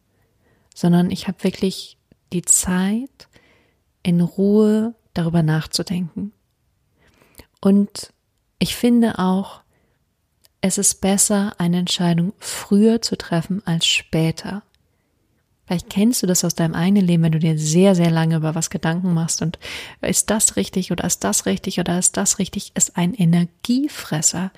sondern 0.75 1.10
ich 1.10 1.28
habe 1.28 1.44
wirklich 1.44 1.98
die 2.32 2.42
Zeit, 2.42 3.28
in 4.02 4.20
Ruhe 4.20 4.94
darüber 5.12 5.42
nachzudenken. 5.42 6.32
Und 7.60 8.12
ich 8.58 8.76
finde 8.76 9.18
auch, 9.18 9.60
es 10.60 10.78
ist 10.78 11.00
besser, 11.00 11.54
eine 11.58 11.78
Entscheidung 11.78 12.32
früher 12.38 13.02
zu 13.02 13.16
treffen 13.16 13.62
als 13.66 13.87
später. 13.87 14.62
Vielleicht 15.68 15.90
kennst 15.90 16.22
du 16.22 16.26
das 16.26 16.46
aus 16.46 16.54
deinem 16.54 16.72
eigenen 16.72 17.06
Leben, 17.06 17.25
wenn 17.25 17.32
du 17.32 17.38
dir 17.38 17.58
sehr, 17.58 17.94
sehr 17.94 18.10
lange 18.10 18.37
über 18.37 18.54
was 18.54 18.70
Gedanken 18.70 19.12
machst 19.12 19.42
und 19.42 19.58
ist 20.00 20.30
das 20.30 20.56
richtig 20.56 20.92
oder 20.92 21.04
ist 21.04 21.25
das 21.25 21.44
richtig 21.44 21.78
oder 21.78 21.98
ist 21.98 22.16
das 22.16 22.38
richtig, 22.38 22.72
ist 22.75 22.96
ein 22.96 23.12
Energiefresser, 23.12 24.50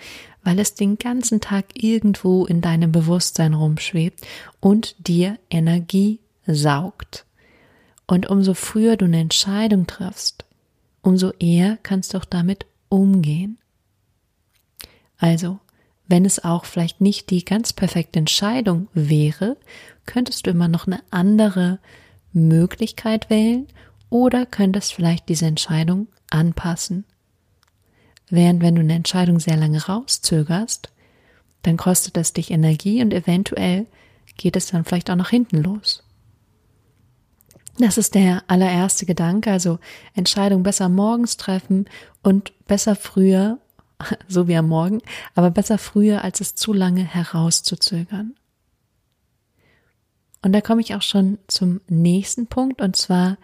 weil 0.44 0.60
es 0.60 0.74
den 0.74 0.98
ganzen 0.98 1.40
Tag 1.40 1.64
irgendwo 1.74 2.46
in 2.46 2.60
deinem 2.60 2.92
Bewusstsein 2.92 3.54
rumschwebt 3.54 4.24
und 4.60 4.94
dir 5.04 5.36
Energie 5.50 6.20
saugt. 6.46 7.24
Und 8.06 8.30
umso 8.30 8.54
früher 8.54 8.96
du 8.96 9.06
eine 9.06 9.18
Entscheidung 9.18 9.88
triffst, 9.88 10.44
umso 11.02 11.32
eher 11.40 11.76
kannst 11.82 12.14
du 12.14 12.18
auch 12.18 12.24
damit 12.24 12.66
umgehen. 12.88 13.58
Also, 15.18 15.58
wenn 16.06 16.24
es 16.24 16.44
auch 16.44 16.66
vielleicht 16.66 17.00
nicht 17.00 17.30
die 17.30 17.44
ganz 17.44 17.72
perfekte 17.72 18.20
Entscheidung 18.20 18.86
wäre, 18.94 19.56
könntest 20.10 20.46
du 20.46 20.50
immer 20.50 20.66
noch 20.66 20.86
eine 20.88 21.00
andere 21.10 21.78
Möglichkeit 22.32 23.30
wählen 23.30 23.68
oder 24.08 24.44
könntest 24.44 24.92
vielleicht 24.92 25.28
diese 25.28 25.46
Entscheidung 25.46 26.08
anpassen. 26.30 27.04
Während 28.28 28.60
wenn 28.60 28.74
du 28.74 28.80
eine 28.80 28.94
Entscheidung 28.94 29.38
sehr 29.38 29.56
lange 29.56 29.84
rauszögerst, 29.84 30.90
dann 31.62 31.76
kostet 31.76 32.16
es 32.16 32.32
dich 32.32 32.50
Energie 32.50 33.02
und 33.02 33.14
eventuell 33.14 33.86
geht 34.36 34.56
es 34.56 34.66
dann 34.66 34.84
vielleicht 34.84 35.10
auch 35.10 35.16
nach 35.16 35.30
hinten 35.30 35.62
los. 35.62 36.02
Das 37.78 37.96
ist 37.96 38.16
der 38.16 38.42
allererste 38.48 39.06
Gedanke, 39.06 39.52
also 39.52 39.78
Entscheidung 40.14 40.64
besser 40.64 40.88
morgens 40.88 41.36
treffen 41.36 41.88
und 42.22 42.52
besser 42.66 42.96
früher 42.96 43.58
so 44.28 44.48
wie 44.48 44.56
am 44.56 44.68
Morgen, 44.68 45.02
aber 45.34 45.50
besser 45.50 45.78
früher, 45.78 46.24
als 46.24 46.40
es 46.40 46.56
zu 46.56 46.72
lange 46.72 47.04
herauszuzögern. 47.04 48.34
Und 50.42 50.52
da 50.52 50.61
komme 50.61 50.80
ich 50.80 50.94
auch 50.94 51.02
schon 51.02 51.38
zum 51.49 51.80
nächsten 51.88 52.47
Punkt, 52.47 52.80
und 52.80 52.97
zwar 52.97 53.37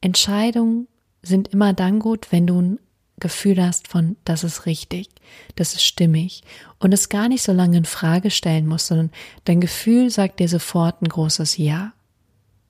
Entscheidungen 0.00 0.86
sind 1.22 1.48
immer 1.48 1.72
dann 1.72 1.98
gut, 1.98 2.30
wenn 2.30 2.46
du 2.46 2.60
ein 2.60 2.78
Gefühl 3.18 3.60
hast 3.60 3.88
von, 3.88 4.16
das 4.24 4.44
ist 4.44 4.66
richtig, 4.66 5.08
das 5.56 5.74
ist 5.74 5.82
stimmig 5.82 6.42
und 6.78 6.92
es 6.94 7.08
gar 7.08 7.28
nicht 7.28 7.42
so 7.42 7.52
lange 7.52 7.78
in 7.78 7.84
Frage 7.84 8.30
stellen 8.30 8.66
musst, 8.66 8.86
sondern 8.86 9.10
dein 9.44 9.60
Gefühl 9.60 10.10
sagt 10.10 10.38
dir 10.38 10.48
sofort 10.48 11.02
ein 11.02 11.08
großes 11.08 11.56
Ja. 11.56 11.92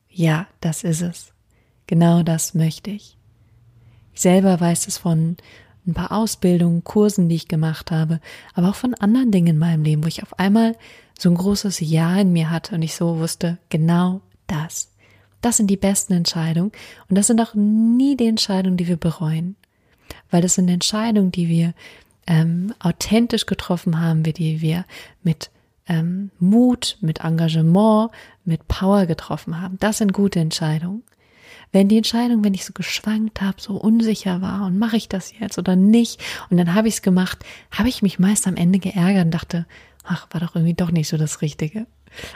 Ja, 0.09 0.47
das 0.61 0.85
ist 0.85 1.03
es. 1.03 1.33
Genau 1.87 2.23
das 2.23 2.55
möchte 2.55 2.91
ich. 2.91 3.19
Ich 4.15 4.21
selber 4.23 4.59
weiß 4.59 4.89
es 4.89 4.99
von 4.99 5.37
ein 5.87 5.95
paar 5.95 6.13
Ausbildungen, 6.13 6.85
Kursen, 6.85 7.29
die 7.29 7.37
ich 7.37 7.49
gemacht 7.49 7.91
habe, 7.91 8.21
aber 8.55 8.71
auch 8.71 8.75
von 8.75 8.95
anderen 8.95 9.31
Dingen 9.31 9.49
in 9.49 9.59
meinem 9.59 9.85
Leben, 9.85 10.03
wo 10.03 10.09
ich 10.09 10.23
auf 10.23 10.39
einmal 10.39 10.77
so 11.19 11.29
ein 11.29 11.35
großes 11.35 11.81
Ja 11.81 12.17
in 12.17 12.33
mir 12.33 12.51
hatte 12.51 12.77
und 12.77 12.83
ich 12.83 12.95
so 12.95 13.19
wusste, 13.19 13.59
genau 13.69 14.23
das. 14.47 14.93
Das 15.43 15.57
sind 15.57 15.69
die 15.69 15.77
besten 15.77 16.15
Entscheidungen 16.15 16.73
und 17.11 17.19
das 17.19 17.27
sind 17.27 17.41
auch 17.41 17.55
nie 17.55 18.17
die 18.17 18.27
Entscheidungen, 18.27 18.77
die 18.77 18.89
wir 18.89 18.97
bereuen, 18.97 19.57
weil 20.31 20.43
das 20.43 20.55
sind 20.55 20.69
Entscheidungen, 20.69 21.31
die 21.31 21.49
wir 21.49 21.75
ähm, 22.27 22.73
authentisch 22.79 23.47
getroffen 23.47 24.01
haben, 24.01 24.23
die 24.23 24.61
wir 24.61 24.85
mit 25.23 25.51
ähm, 25.89 26.31
Mut, 26.39 26.99
mit 27.01 27.21
Engagement, 27.21 28.11
mit 28.45 28.69
Power 28.69 29.07
getroffen 29.07 29.61
haben. 29.61 29.77
Das 29.81 29.99
sind 29.99 30.13
gute 30.13 30.39
Entscheidungen. 30.39 31.03
Wenn 31.73 31.89
die 31.89 31.99
Entscheidung, 31.99 32.45
wenn 32.45 32.55
ich 32.55 32.65
so 32.65 32.73
geschwankt 32.73 33.43
habe, 33.43 33.61
so 33.61 33.75
unsicher 33.75 34.41
war 34.41 34.67
und 34.67 34.79
mache 34.79 34.97
ich 34.97 35.09
das 35.09 35.39
jetzt 35.39 35.59
oder 35.59 35.77
nicht 35.77 36.21
und 36.49 36.57
dann 36.57 36.75
habe 36.75 36.89
ich 36.89 36.95
es 36.95 37.03
gemacht, 37.03 37.45
habe 37.71 37.89
ich 37.89 38.03
mich 38.03 38.19
meist 38.19 38.47
am 38.47 38.57
Ende 38.57 38.79
geärgert 38.79 39.27
und 39.27 39.31
dachte, 39.33 39.67
ach, 40.09 40.27
war 40.31 40.41
doch 40.41 40.55
irgendwie 40.55 40.75
doch 40.75 40.91
nicht 40.91 41.09
so 41.09 41.17
das 41.17 41.43
Richtige. 41.43 41.87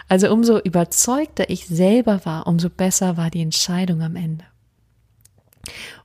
Also 0.08 0.30
umso 0.30 0.58
überzeugter 0.58 1.48
ich 1.50 1.66
selber 1.66 2.24
war, 2.24 2.46
umso 2.46 2.68
besser 2.68 3.16
war 3.16 3.30
die 3.30 3.42
Entscheidung 3.42 4.02
am 4.02 4.16
Ende. 4.16 4.44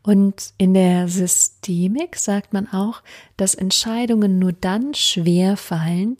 Und 0.03 0.53
in 0.57 0.74
der 0.74 1.07
Systemik 1.07 2.15
sagt 2.15 2.53
man 2.53 2.67
auch, 2.67 3.01
dass 3.36 3.55
Entscheidungen 3.55 4.39
nur 4.39 4.53
dann 4.53 4.93
schwer 4.93 5.57
fallen, 5.57 6.17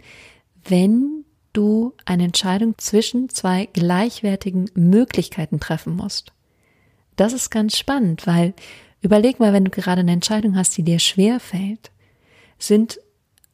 wenn 0.66 1.24
du 1.54 1.94
eine 2.06 2.26
Entscheidung 2.26 2.78
zwischen 2.78 3.30
zwei 3.30 3.68
gleichwertigen 3.68 4.70
Möglichkeiten 4.76 5.60
treffen 5.60 5.96
musst. 5.96 6.34
Das 7.16 7.34
ist 7.34 7.50
ganz 7.50 7.78
spannend, 7.78 8.28
weil 8.28 8.54
überleg 9.02 9.40
mal, 9.40 9.54
wenn 9.54 9.66
du 9.66 9.72
gerade 9.72 10.02
eine 10.02 10.12
Entscheidung 10.12 10.56
hast, 10.56 10.78
die 10.78 10.84
dir 10.84 11.00
schwer 11.00 11.40
fällt, 11.40 11.92
sind 12.60 13.00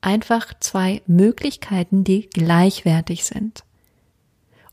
einfach 0.04 0.54
zwei 0.60 1.02
Möglichkeiten, 1.08 2.04
die 2.04 2.30
gleichwertig 2.30 3.24
sind. 3.24 3.64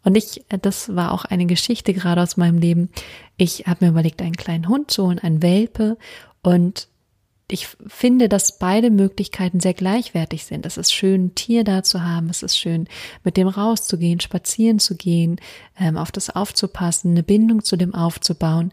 Und 0.03 0.17
ich, 0.17 0.45
das 0.49 0.95
war 0.97 1.13
auch 1.13 1.25
eine 1.25 1.47
Geschichte 1.47 1.93
gerade 1.93 2.23
aus 2.23 2.37
meinem 2.37 2.59
Leben. 2.59 2.89
Ich 3.37 3.67
habe 3.67 3.85
mir 3.85 3.91
überlegt, 3.91 4.23
einen 4.23 4.37
kleinen 4.37 4.69
Hund 4.69 4.91
zu 4.91 5.07
holen, 5.07 5.19
einen 5.19 5.43
Welpe. 5.43 5.99
Und 6.43 6.89
ich 7.49 7.69
finde, 7.87 8.29
dass 8.29 8.59
beide 8.59 8.91
Möglichkeiten 8.91 9.61
sehr 9.61 9.75
gleichwertig 9.75 10.45
sind. 10.45 10.65
Es 10.65 10.79
ist 10.79 10.93
schön, 10.93 11.27
ein 11.27 11.35
Tier 11.35 11.65
da 11.65 11.83
zu 11.83 12.03
haben. 12.03 12.31
Es 12.31 12.43
ist 12.43 12.59
schön, 12.59 12.89
mit 13.25 13.37
dem 13.37 13.49
rauszugehen, 13.49 14.21
spazieren 14.21 14.79
zu 14.79 14.97
gehen, 14.97 15.41
ähm, 15.79 15.97
auf 15.97 16.13
das 16.13 16.31
aufzupassen, 16.31 17.11
eine 17.11 17.23
Bindung 17.23 17.63
zu 17.63 17.77
dem 17.77 17.95
aufzubauen. 17.95 18.73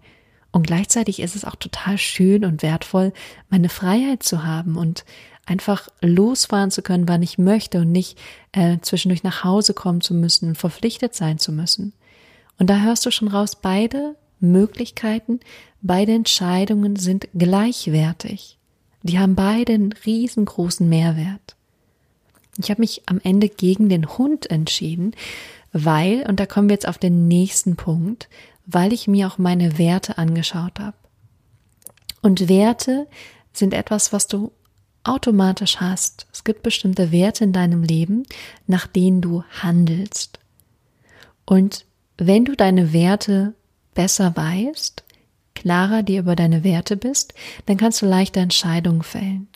Und 0.51 0.65
gleichzeitig 0.65 1.19
ist 1.19 1.35
es 1.35 1.43
auch 1.43 1.55
total 1.55 1.97
schön 1.97 2.45
und 2.45 2.63
wertvoll, 2.63 3.11
meine 3.49 3.69
Freiheit 3.69 4.23
zu 4.23 4.43
haben 4.43 4.77
und 4.77 5.03
einfach 5.47 5.89
losfahren 6.01 6.71
zu 6.71 6.81
können, 6.81 7.07
wann 7.07 7.23
ich 7.23 7.37
möchte 7.37 7.79
und 7.79 7.91
nicht 7.91 8.19
äh, 8.51 8.77
zwischendurch 8.81 9.23
nach 9.23 9.43
Hause 9.43 9.73
kommen 9.73 10.01
zu 10.01 10.13
müssen 10.13 10.49
und 10.49 10.57
verpflichtet 10.57 11.15
sein 11.15 11.39
zu 11.39 11.51
müssen. 11.51 11.93
Und 12.59 12.69
da 12.69 12.81
hörst 12.81 13.05
du 13.05 13.11
schon 13.11 13.29
raus, 13.29 13.55
beide 13.55 14.15
Möglichkeiten, 14.39 15.39
beide 15.81 16.13
Entscheidungen 16.13 16.95
sind 16.97 17.27
gleichwertig. 17.33 18.57
Die 19.03 19.19
haben 19.19 19.35
beide 19.35 19.73
einen 19.73 19.93
riesengroßen 19.93 20.87
Mehrwert. 20.87 21.55
Ich 22.57 22.69
habe 22.69 22.81
mich 22.81 23.03
am 23.05 23.21
Ende 23.23 23.49
gegen 23.49 23.87
den 23.87 24.17
Hund 24.17 24.49
entschieden, 24.49 25.13
weil, 25.71 26.25
und 26.27 26.39
da 26.39 26.45
kommen 26.45 26.69
wir 26.69 26.73
jetzt 26.73 26.87
auf 26.87 26.97
den 26.97 27.27
nächsten 27.27 27.75
Punkt, 27.75 28.27
weil 28.65 28.91
ich 28.91 29.07
mir 29.07 29.27
auch 29.27 29.37
meine 29.37 29.77
Werte 29.77 30.17
angeschaut 30.17 30.79
habe. 30.79 30.97
Und 32.21 32.49
Werte 32.49 33.07
sind 33.53 33.73
etwas, 33.73 34.11
was 34.11 34.27
du 34.27 34.51
automatisch 35.07 35.77
hast. 35.77 36.27
Es 36.31 36.43
gibt 36.43 36.63
bestimmte 36.63 37.11
Werte 37.11 37.43
in 37.43 37.53
deinem 37.53 37.83
Leben, 37.83 38.23
nach 38.65 38.87
denen 38.87 39.21
du 39.21 39.43
handelst. 39.61 40.39
Und 41.45 41.85
wenn 42.17 42.45
du 42.45 42.55
deine 42.55 42.93
Werte 42.93 43.53
besser 43.93 44.35
weißt, 44.35 45.03
klarer 45.55 46.03
dir 46.03 46.19
über 46.19 46.35
deine 46.35 46.63
Werte 46.63 46.97
bist, 46.97 47.33
dann 47.65 47.77
kannst 47.77 48.01
du 48.01 48.05
leichter 48.05 48.41
Entscheidungen 48.41 49.03
fällen. 49.03 49.47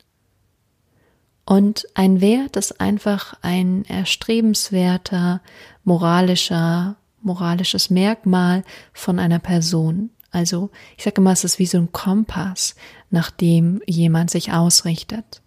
Und 1.46 1.88
ein 1.96 2.22
Wert 2.22 2.56
ist 2.56 2.80
einfach 2.80 3.36
ein 3.42 3.86
erstrebenswerter, 3.86 5.42
moralischer, 5.84 6.96
moralisches 7.22 7.90
Merkmal 7.90 8.64
von 8.94 9.20
einer 9.20 9.40
Person. 9.40 10.12
Also 10.32 10.70
ich 10.98 11.04
sage 11.04 11.20
immer, 11.20 11.34
es 11.34 11.44
ist 11.44 11.60
wie 11.60 11.66
so 11.66 11.78
ein 11.78 11.92
Kompass, 11.92 12.76
nach 13.12 13.32
dem 13.32 13.82
jemand 13.86 14.30
sich 14.30 14.52
ausrichtet. 14.52 15.42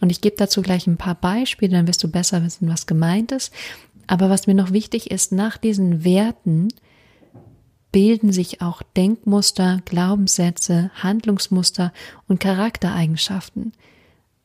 Und 0.00 0.10
ich 0.10 0.20
gebe 0.20 0.36
dazu 0.36 0.62
gleich 0.62 0.86
ein 0.86 0.98
paar 0.98 1.14
Beispiele, 1.14 1.72
dann 1.72 1.86
wirst 1.86 2.04
du 2.04 2.08
besser 2.08 2.44
wissen, 2.44 2.68
was 2.68 2.86
gemeint 2.86 3.32
ist. 3.32 3.52
Aber 4.06 4.30
was 4.30 4.46
mir 4.46 4.54
noch 4.54 4.72
wichtig 4.72 5.10
ist, 5.10 5.32
nach 5.32 5.56
diesen 5.56 6.04
Werten 6.04 6.68
bilden 7.92 8.30
sich 8.30 8.60
auch 8.60 8.82
Denkmuster, 8.96 9.80
Glaubenssätze, 9.84 10.90
Handlungsmuster 10.96 11.92
und 12.28 12.40
Charaktereigenschaften. 12.40 13.72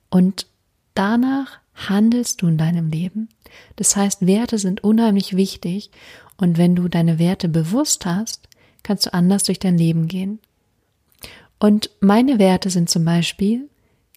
Und 0.09 0.47
danach 0.93 1.59
handelst 1.75 2.41
du 2.41 2.47
in 2.47 2.57
deinem 2.57 2.89
Leben. 2.89 3.29
Das 3.75 3.95
heißt, 3.95 4.25
Werte 4.25 4.57
sind 4.57 4.83
unheimlich 4.83 5.35
wichtig 5.35 5.91
und 6.37 6.57
wenn 6.57 6.75
du 6.75 6.87
deine 6.87 7.19
Werte 7.19 7.49
bewusst 7.49 8.05
hast, 8.05 8.47
kannst 8.83 9.07
du 9.07 9.13
anders 9.13 9.43
durch 9.43 9.59
dein 9.59 9.77
Leben 9.77 10.07
gehen. 10.07 10.39
Und 11.61 11.91
meine 11.99 12.39
Werte 12.39 12.71
sind 12.71 12.89
zum 12.89 13.05
Beispiel 13.05 13.69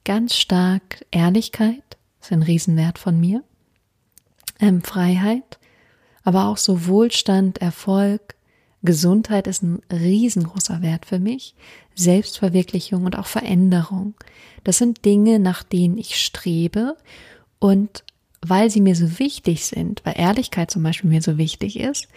ganz 0.06 0.34
stark 0.34 1.04
Ehrlichkeit, 1.10 1.98
ist 2.18 2.32
ein 2.32 2.42
Riesenwert 2.42 2.98
von 2.98 3.20
mir, 3.20 3.44
ähm, 4.60 4.82
Freiheit, 4.82 5.58
aber 6.22 6.48
auch 6.48 6.56
so 6.56 6.86
Wohlstand, 6.86 7.58
Erfolg, 7.58 8.34
Gesundheit 8.82 9.46
ist 9.46 9.62
ein 9.62 9.82
riesengroßer 9.92 10.80
Wert 10.80 11.04
für 11.04 11.18
mich, 11.18 11.54
Selbstverwirklichung 11.94 13.04
und 13.04 13.18
auch 13.18 13.26
Veränderung. 13.26 14.14
Das 14.64 14.78
sind 14.78 15.04
Dinge, 15.04 15.38
nach 15.38 15.62
denen 15.62 15.98
ich 15.98 16.16
strebe 16.16 16.96
und 17.58 18.04
weil 18.40 18.70
sie 18.70 18.80
mir 18.80 18.96
so 18.96 19.18
wichtig 19.18 19.66
sind, 19.66 20.00
weil 20.06 20.14
Ehrlichkeit 20.16 20.70
zum 20.70 20.82
Beispiel 20.82 21.10
mir 21.10 21.20
so 21.20 21.36
wichtig 21.36 21.78
ist, 21.78 22.08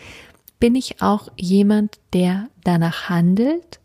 bin 0.61 0.73
ich 0.73 1.01
auch 1.01 1.27
jemand, 1.35 1.99
der 2.13 2.47
danach 2.63 3.09
handelt 3.09 3.81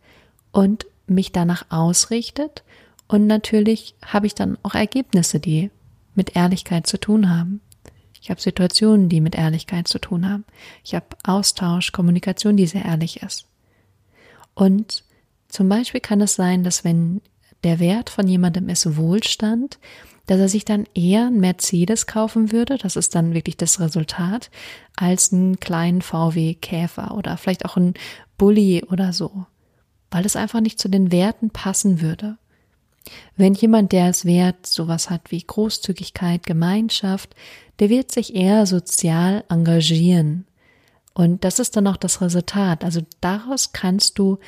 und 0.53 0.87
mich 1.13 1.33
danach 1.33 1.67
ausrichtet 1.71 2.63
Und 3.09 3.27
natürlich 3.27 3.95
habe 4.05 4.27
ich 4.27 4.35
dann 4.35 4.57
auch 4.63 4.75
Ergebnisse, 4.75 5.39
die 5.39 5.71
mit 6.15 6.35
Ehrlichkeit 6.35 6.87
zu 6.87 6.99
tun 6.99 7.29
haben. 7.29 7.61
Ich 8.23 8.31
habe 8.31 8.41
Situationen, 8.41 9.09
die 9.09 9.21
mit 9.21 9.35
Ehrlichkeit 9.35 9.89
zu 9.89 9.99
tun 9.99 10.29
haben. 10.29 10.45
Ich 10.85 10.95
habe 10.95 11.07
Austausch, 11.25 11.93
Kommunikation, 11.93 12.57
die 12.57 12.67
sehr 12.67 12.85
ehrlich 12.85 13.23
ist. 13.23 13.47
Und 14.55 15.05
zum 15.49 15.69
Beispiel 15.69 16.01
kann 16.01 16.21
es 16.21 16.37
sein, 16.37 16.65
dass 16.65 16.85
wenn 16.85 17.21
der 17.65 17.81
Wert 17.81 18.11
von 18.11 18.27
jemandem 18.27 18.69
ist 18.69 18.97
Wohlstand, 18.97 19.79
dass 20.27 20.39
er 20.39 20.49
sich 20.49 20.65
dann 20.65 20.87
eher 20.95 21.27
ein 21.27 21.41
Mercedes 21.41 22.07
kaufen 22.07 22.53
würde, 22.53 22.79
das 22.79 22.97
ist 22.97 23.15
dann 23.15 23.35
wirklich 23.35 23.57
das 23.57 23.81
Resultat, 23.81 24.51
als 24.97 25.33
einen 25.33 25.59
kleinen 25.59 26.01
VW 26.01 26.55
Käfer 26.55 27.15
oder 27.17 27.37
vielleicht 27.37 27.65
auch 27.65 27.77
einen 27.77 27.95
Bulli 28.39 28.85
oder 28.89 29.13
so, 29.13 29.47
weil 30.13 30.25
es 30.27 30.37
einfach 30.37 30.61
nicht 30.61 30.79
zu 30.79 30.89
den 30.89 31.11
Werten 31.11 31.51
passen 31.51 32.01
würde. 32.01 32.37
Wenn 33.37 33.55
jemand, 33.55 33.91
der 33.91 34.09
es 34.09 34.25
wert 34.25 34.67
sowas 34.67 35.11
hat 35.11 35.33
wie 35.33 35.43
Großzügigkeit, 35.43 36.47
Gemeinschaft, 36.47 37.35
der 37.81 37.89
wird 37.89 38.13
sich 38.13 38.37
eher 38.37 38.67
sozial 38.67 39.43
engagieren. 39.49 40.47
Und 41.15 41.45
das 41.45 41.59
ist 41.59 41.77
dann 41.77 41.89
auch 41.89 41.97
das 41.97 42.21
Resultat. 42.21 42.85
Also 42.85 43.01
daraus 43.21 43.73
kannst 43.73 44.19
du 44.19 44.39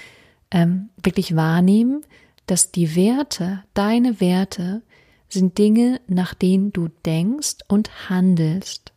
ähm, 0.50 0.90
wirklich 1.02 1.34
wahrnehmen, 1.34 2.04
dass 2.46 2.70
die 2.70 2.94
Werte, 2.94 3.64
deine 3.72 4.20
Werte, 4.20 4.82
sind 5.28 5.58
Dinge, 5.58 6.00
nach 6.06 6.34
denen 6.34 6.72
du 6.72 6.88
denkst 7.04 7.56
und 7.66 8.08
handelst. 8.08 8.92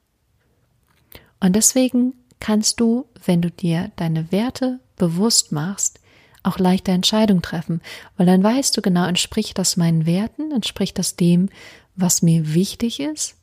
Und 1.39 1.55
deswegen 1.55 2.13
kannst 2.39 2.79
du, 2.79 3.05
wenn 3.25 3.41
du 3.41 3.49
dir 3.49 3.91
deine 3.95 4.31
Werte 4.31 4.79
bewusst 4.97 5.51
machst, 5.51 5.99
auch 6.47 6.59
leichter 6.59 6.93
Entscheidungen 6.93 7.41
treffen, 7.41 7.81
weil 8.15 8.25
dann 8.25 8.43
weißt 8.43 8.75
du 8.75 8.81
genau, 8.81 9.05
entspricht 9.05 9.57
das 9.57 9.77
meinen 9.77 10.05
Werten, 10.05 10.51
entspricht 10.51 10.97
das 10.97 11.15
dem, 11.15 11.49
was 11.95 12.21
mir 12.21 12.53
wichtig 12.53 12.99
ist, 12.99 13.35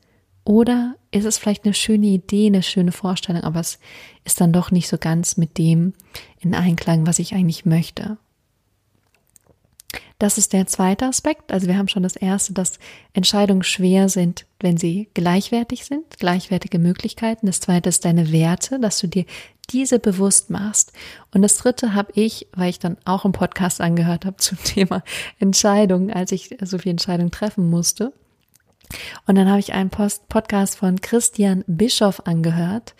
oder 0.44 0.96
ist 1.10 1.24
es 1.24 1.38
vielleicht 1.38 1.64
eine 1.64 1.74
schöne 1.74 2.06
Idee, 2.06 2.46
eine 2.46 2.62
schöne 2.62 2.92
Vorstellung, 2.92 3.42
aber 3.42 3.60
es 3.60 3.78
ist 4.24 4.40
dann 4.40 4.52
doch 4.52 4.70
nicht 4.70 4.88
so 4.88 4.98
ganz 4.98 5.36
mit 5.36 5.56
dem 5.56 5.94
in 6.38 6.54
Einklang, 6.54 7.06
was 7.06 7.18
ich 7.18 7.34
eigentlich 7.34 7.64
möchte. 7.64 8.18
Das 10.24 10.38
ist 10.38 10.54
der 10.54 10.66
zweite 10.66 11.04
Aspekt. 11.04 11.52
Also 11.52 11.66
wir 11.66 11.76
haben 11.76 11.88
schon 11.88 12.02
das 12.02 12.16
erste, 12.16 12.54
dass 12.54 12.78
Entscheidungen 13.12 13.62
schwer 13.62 14.08
sind, 14.08 14.46
wenn 14.58 14.78
sie 14.78 15.10
gleichwertig 15.12 15.84
sind, 15.84 16.18
gleichwertige 16.18 16.78
Möglichkeiten. 16.78 17.44
Das 17.44 17.60
zweite 17.60 17.90
ist 17.90 18.06
deine 18.06 18.32
Werte, 18.32 18.80
dass 18.80 18.98
du 18.98 19.06
dir 19.06 19.26
diese 19.68 19.98
bewusst 19.98 20.48
machst. 20.48 20.94
Und 21.34 21.42
das 21.42 21.58
dritte 21.58 21.92
habe 21.92 22.10
ich, 22.14 22.48
weil 22.54 22.70
ich 22.70 22.78
dann 22.78 22.96
auch 23.04 23.26
einen 23.26 23.34
Podcast 23.34 23.82
angehört 23.82 24.24
habe 24.24 24.38
zum 24.38 24.56
Thema 24.64 25.04
Entscheidungen, 25.40 26.10
als 26.10 26.32
ich 26.32 26.56
so 26.62 26.78
viel 26.78 26.92
Entscheidungen 26.92 27.30
treffen 27.30 27.68
musste. 27.68 28.14
Und 29.26 29.34
dann 29.34 29.50
habe 29.50 29.60
ich 29.60 29.74
einen 29.74 29.90
Post 29.90 30.30
Podcast 30.30 30.78
von 30.78 31.02
Christian 31.02 31.64
Bischoff 31.66 32.26
angehört 32.26 32.94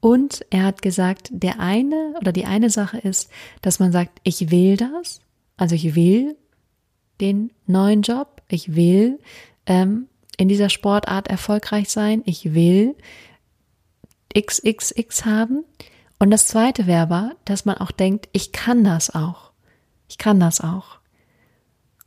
und 0.00 0.46
er 0.48 0.64
hat 0.64 0.80
gesagt, 0.80 1.28
der 1.30 1.60
eine 1.60 2.14
oder 2.18 2.32
die 2.32 2.46
eine 2.46 2.70
Sache 2.70 2.96
ist, 2.96 3.28
dass 3.60 3.80
man 3.80 3.92
sagt, 3.92 4.18
ich 4.22 4.50
will 4.50 4.78
das, 4.78 5.20
also 5.58 5.74
ich 5.74 5.94
will 5.94 6.36
den 7.20 7.50
neuen 7.66 8.02
Job. 8.02 8.42
Ich 8.48 8.74
will 8.74 9.18
ähm, 9.66 10.08
in 10.36 10.48
dieser 10.48 10.70
Sportart 10.70 11.28
erfolgreich 11.28 11.90
sein. 11.90 12.22
Ich 12.24 12.54
will 12.54 12.96
XXX 14.36 15.24
haben. 15.24 15.64
Und 16.18 16.30
das 16.30 16.46
zweite 16.46 16.86
wäre 16.86 17.02
aber, 17.02 17.32
dass 17.44 17.64
man 17.64 17.78
auch 17.78 17.90
denkt, 17.90 18.28
ich 18.32 18.52
kann 18.52 18.84
das 18.84 19.14
auch. 19.14 19.52
Ich 20.08 20.18
kann 20.18 20.40
das 20.40 20.60
auch. 20.60 20.98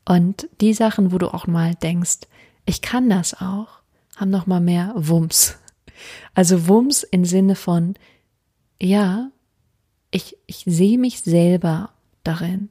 Und 0.05 0.49
die 0.61 0.73
Sachen, 0.73 1.11
wo 1.11 1.17
du 1.17 1.33
auch 1.33 1.47
mal 1.47 1.75
denkst, 1.75 2.19
ich 2.65 2.81
kann 2.81 3.09
das 3.09 3.33
auch, 3.33 3.79
haben 4.15 4.29
noch 4.29 4.45
mal 4.45 4.59
mehr 4.59 4.93
Wumms. 4.95 5.57
Also 6.33 6.67
Wumms 6.67 7.03
im 7.03 7.25
Sinne 7.25 7.55
von, 7.55 7.95
ja, 8.81 9.31
ich, 10.11 10.37
ich 10.45 10.63
sehe 10.65 10.97
mich 10.97 11.21
selber 11.21 11.91
darin. 12.23 12.69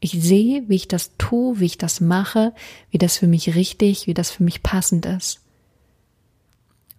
Ich 0.00 0.12
sehe, 0.12 0.68
wie 0.68 0.76
ich 0.76 0.88
das 0.88 1.16
tue, 1.18 1.60
wie 1.60 1.66
ich 1.66 1.78
das 1.78 2.00
mache, 2.00 2.54
wie 2.90 2.98
das 2.98 3.18
für 3.18 3.26
mich 3.26 3.54
richtig, 3.54 4.06
wie 4.06 4.14
das 4.14 4.30
für 4.30 4.42
mich 4.42 4.62
passend 4.62 5.04
ist. 5.04 5.40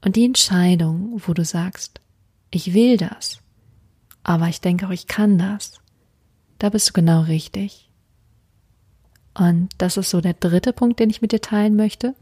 Und 0.03 0.15
die 0.15 0.25
Entscheidung, 0.25 1.21
wo 1.25 1.33
du 1.33 1.43
sagst, 1.43 1.99
ich 2.51 2.73
will 2.73 2.97
das, 2.97 3.39
aber 4.23 4.47
ich 4.49 4.61
denke 4.61 4.87
auch, 4.87 4.91
ich 4.91 5.07
kann 5.07 5.37
das, 5.37 5.79
da 6.59 6.69
bist 6.69 6.89
du 6.89 6.93
genau 6.93 7.21
richtig. 7.21 7.89
Und 9.33 9.69
das 9.77 9.97
ist 9.97 10.09
so 10.09 10.21
der 10.21 10.33
dritte 10.33 10.73
Punkt, 10.73 10.99
den 10.99 11.09
ich 11.09 11.21
mit 11.21 11.31
dir 11.31 11.41
teilen 11.41 11.75
möchte. 11.75 12.15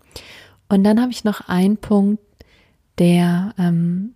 Und 0.70 0.84
dann 0.84 1.02
habe 1.02 1.12
ich 1.12 1.24
noch 1.24 1.42
einen 1.48 1.78
Punkt, 1.78 2.24
der 3.00 3.54
ähm, 3.58 4.14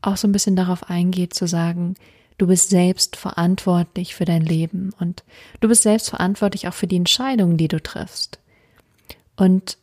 auch 0.00 0.16
so 0.16 0.26
ein 0.26 0.32
bisschen 0.32 0.56
darauf 0.56 0.88
eingeht, 0.88 1.34
zu 1.34 1.46
sagen, 1.46 1.94
Du 2.38 2.46
bist 2.46 2.70
selbst 2.70 3.16
verantwortlich 3.16 4.14
für 4.14 4.24
dein 4.24 4.42
Leben 4.42 4.92
und 4.98 5.24
du 5.60 5.68
bist 5.68 5.82
selbst 5.82 6.10
verantwortlich 6.10 6.68
auch 6.68 6.74
für 6.74 6.86
die 6.86 6.96
Entscheidungen, 6.96 7.56
die 7.56 7.68
du 7.68 7.82
triffst. 7.82 8.38
Und 9.36 9.76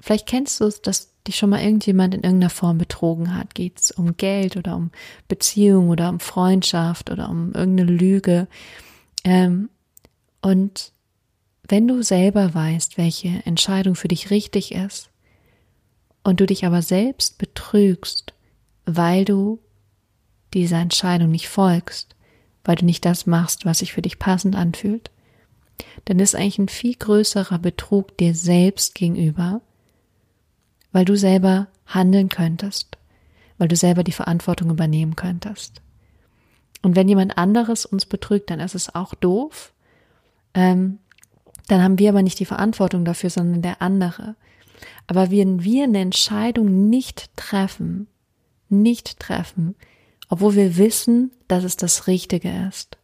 vielleicht 0.00 0.26
kennst 0.26 0.60
du 0.60 0.64
es, 0.64 0.80
dass 0.80 1.12
dich 1.24 1.36
schon 1.36 1.50
mal 1.50 1.62
irgendjemand 1.62 2.14
in 2.14 2.22
irgendeiner 2.22 2.50
Form 2.50 2.78
betrogen 2.78 3.36
hat. 3.36 3.54
Geht 3.54 3.80
es 3.80 3.90
um 3.90 4.16
Geld 4.16 4.56
oder 4.56 4.76
um 4.76 4.90
Beziehung 5.28 5.90
oder 5.90 6.08
um 6.08 6.20
Freundschaft 6.20 7.10
oder 7.10 7.28
um 7.28 7.52
irgendeine 7.52 7.90
Lüge. 7.90 8.48
Ähm, 9.24 9.68
und 10.40 10.92
wenn 11.68 11.86
du 11.86 12.02
selber 12.02 12.54
weißt, 12.54 12.98
welche 12.98 13.42
Entscheidung 13.44 13.94
für 13.94 14.08
dich 14.08 14.30
richtig 14.30 14.72
ist, 14.72 15.12
und 16.22 16.40
du 16.40 16.46
dich 16.46 16.64
aber 16.64 16.82
selbst 16.82 17.38
betrügst, 17.38 18.32
weil 18.84 19.24
du 19.24 19.58
dieser 20.54 20.78
Entscheidung 20.78 21.30
nicht 21.30 21.48
folgst, 21.48 22.14
weil 22.64 22.76
du 22.76 22.84
nicht 22.84 23.04
das 23.04 23.26
machst, 23.26 23.64
was 23.64 23.78
sich 23.78 23.92
für 23.92 24.02
dich 24.02 24.18
passend 24.18 24.56
anfühlt, 24.56 25.10
dann 26.04 26.18
ist 26.18 26.34
eigentlich 26.34 26.58
ein 26.58 26.68
viel 26.68 26.94
größerer 26.94 27.58
Betrug 27.58 28.16
dir 28.18 28.34
selbst 28.34 28.94
gegenüber, 28.94 29.60
weil 30.92 31.04
du 31.04 31.16
selber 31.16 31.68
handeln 31.86 32.28
könntest, 32.28 32.98
weil 33.58 33.68
du 33.68 33.76
selber 33.76 34.04
die 34.04 34.12
Verantwortung 34.12 34.70
übernehmen 34.70 35.16
könntest. 35.16 35.80
Und 36.82 36.96
wenn 36.96 37.08
jemand 37.08 37.38
anderes 37.38 37.86
uns 37.86 38.06
betrügt, 38.06 38.50
dann 38.50 38.60
ist 38.60 38.74
es 38.74 38.94
auch 38.94 39.14
doof. 39.14 39.72
Ähm, 40.54 40.98
dann 41.68 41.82
haben 41.82 41.98
wir 41.98 42.10
aber 42.10 42.22
nicht 42.22 42.40
die 42.40 42.44
Verantwortung 42.44 43.04
dafür, 43.04 43.30
sondern 43.30 43.62
der 43.62 43.80
andere. 43.80 44.34
Aber 45.06 45.30
wenn 45.30 45.62
wir 45.62 45.84
eine 45.84 46.00
Entscheidung 46.00 46.88
nicht 46.88 47.30
treffen, 47.36 48.08
nicht 48.68 49.20
treffen, 49.20 49.76
obwohl 50.32 50.54
wir 50.54 50.78
wissen, 50.78 51.30
dass 51.46 51.62
es 51.62 51.76
das 51.76 52.06
Richtige 52.06 52.66
ist, 52.66 52.96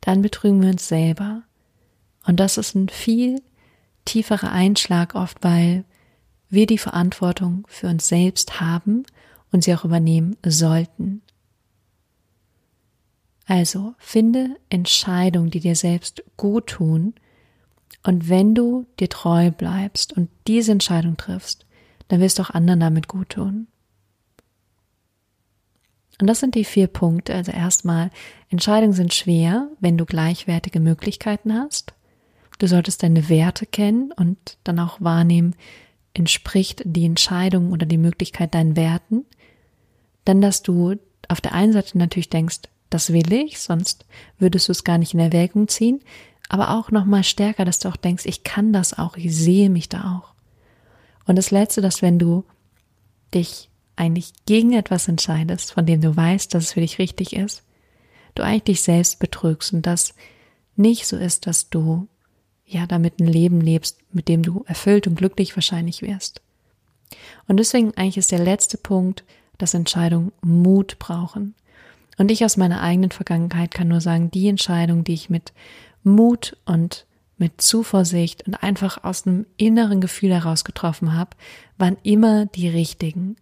dann 0.00 0.20
betrügen 0.20 0.60
wir 0.60 0.70
uns 0.70 0.88
selber. 0.88 1.44
Und 2.26 2.40
das 2.40 2.58
ist 2.58 2.74
ein 2.74 2.88
viel 2.88 3.40
tieferer 4.04 4.50
Einschlag 4.50 5.14
oft, 5.14 5.44
weil 5.44 5.84
wir 6.48 6.66
die 6.66 6.78
Verantwortung 6.78 7.64
für 7.68 7.86
uns 7.86 8.08
selbst 8.08 8.60
haben 8.60 9.04
und 9.52 9.62
sie 9.62 9.72
auch 9.76 9.84
übernehmen 9.84 10.36
sollten. 10.44 11.22
Also 13.46 13.94
finde 13.98 14.56
Entscheidungen, 14.70 15.50
die 15.52 15.60
dir 15.60 15.76
selbst 15.76 16.24
gut 16.36 16.66
tun. 16.66 17.14
Und 18.02 18.28
wenn 18.28 18.56
du 18.56 18.86
dir 18.98 19.08
treu 19.08 19.52
bleibst 19.52 20.14
und 20.14 20.30
diese 20.48 20.72
Entscheidung 20.72 21.16
triffst, 21.16 21.64
dann 22.08 22.18
wirst 22.18 22.40
du 22.40 22.42
auch 22.42 22.50
anderen 22.50 22.80
damit 22.80 23.06
gut 23.06 23.28
tun. 23.28 23.68
Und 26.22 26.28
das 26.28 26.38
sind 26.38 26.54
die 26.54 26.64
vier 26.64 26.86
Punkte. 26.86 27.34
Also 27.34 27.50
erstmal, 27.50 28.12
Entscheidungen 28.48 28.92
sind 28.92 29.12
schwer, 29.12 29.66
wenn 29.80 29.98
du 29.98 30.04
gleichwertige 30.04 30.78
Möglichkeiten 30.78 31.52
hast. 31.52 31.94
Du 32.60 32.68
solltest 32.68 33.02
deine 33.02 33.28
Werte 33.28 33.66
kennen 33.66 34.12
und 34.12 34.38
dann 34.62 34.78
auch 34.78 35.00
wahrnehmen, 35.00 35.56
entspricht 36.14 36.82
die 36.84 37.06
Entscheidung 37.06 37.72
oder 37.72 37.86
die 37.86 37.98
Möglichkeit 37.98 38.54
deinen 38.54 38.76
Werten. 38.76 39.24
Dann, 40.24 40.40
dass 40.40 40.62
du 40.62 40.94
auf 41.26 41.40
der 41.40 41.54
einen 41.54 41.72
Seite 41.72 41.98
natürlich 41.98 42.30
denkst, 42.30 42.60
das 42.88 43.12
will 43.12 43.32
ich, 43.32 43.58
sonst 43.58 44.06
würdest 44.38 44.68
du 44.68 44.70
es 44.70 44.84
gar 44.84 44.98
nicht 44.98 45.14
in 45.14 45.18
Erwägung 45.18 45.66
ziehen. 45.66 45.98
Aber 46.48 46.70
auch 46.70 46.92
nochmal 46.92 47.24
stärker, 47.24 47.64
dass 47.64 47.80
du 47.80 47.88
auch 47.88 47.96
denkst, 47.96 48.26
ich 48.26 48.44
kann 48.44 48.72
das 48.72 48.96
auch, 48.96 49.16
ich 49.16 49.34
sehe 49.34 49.70
mich 49.70 49.88
da 49.88 50.20
auch. 50.20 50.34
Und 51.26 51.34
das 51.34 51.50
Letzte, 51.50 51.80
dass 51.80 52.00
wenn 52.00 52.20
du 52.20 52.44
dich 53.34 53.71
eigentlich 53.96 54.32
gegen 54.46 54.72
etwas 54.72 55.08
entscheidest, 55.08 55.72
von 55.72 55.86
dem 55.86 56.00
du 56.00 56.16
weißt, 56.16 56.54
dass 56.54 56.64
es 56.64 56.72
für 56.72 56.80
dich 56.80 56.98
richtig 56.98 57.34
ist, 57.34 57.62
du 58.34 58.42
eigentlich 58.42 58.64
dich 58.64 58.82
selbst 58.82 59.18
betrügst 59.18 59.72
und 59.72 59.86
das 59.86 60.14
nicht 60.76 61.06
so 61.06 61.16
ist, 61.16 61.46
dass 61.46 61.70
du 61.70 62.08
ja 62.66 62.86
damit 62.86 63.20
ein 63.20 63.26
Leben 63.26 63.60
lebst, 63.60 63.98
mit 64.12 64.28
dem 64.28 64.42
du 64.42 64.64
erfüllt 64.66 65.06
und 65.06 65.16
glücklich 65.16 65.54
wahrscheinlich 65.56 66.02
wirst. 66.02 66.40
Und 67.46 67.58
deswegen 67.58 67.94
eigentlich 67.96 68.16
ist 68.16 68.32
der 68.32 68.38
letzte 68.38 68.78
Punkt, 68.78 69.24
dass 69.58 69.74
Entscheidungen 69.74 70.32
Mut 70.40 70.98
brauchen. 70.98 71.54
Und 72.18 72.30
ich 72.30 72.44
aus 72.44 72.56
meiner 72.56 72.82
eigenen 72.82 73.10
Vergangenheit 73.10 73.72
kann 73.72 73.88
nur 73.88 74.00
sagen, 74.00 74.30
die 74.30 74.48
Entscheidung, 74.48 75.04
die 75.04 75.14
ich 75.14 75.30
mit 75.30 75.52
Mut 76.02 76.56
und 76.64 77.06
mit 77.38 77.60
Zuversicht 77.60 78.46
und 78.46 78.54
einfach 78.54 79.04
aus 79.04 79.26
einem 79.26 79.46
inneren 79.56 80.00
Gefühl 80.00 80.32
heraus 80.32 80.64
getroffen 80.64 81.14
habe, 81.14 81.30
waren 81.76 81.96
immer 82.02 82.46
die 82.46 82.68
richtigen. 82.68 83.36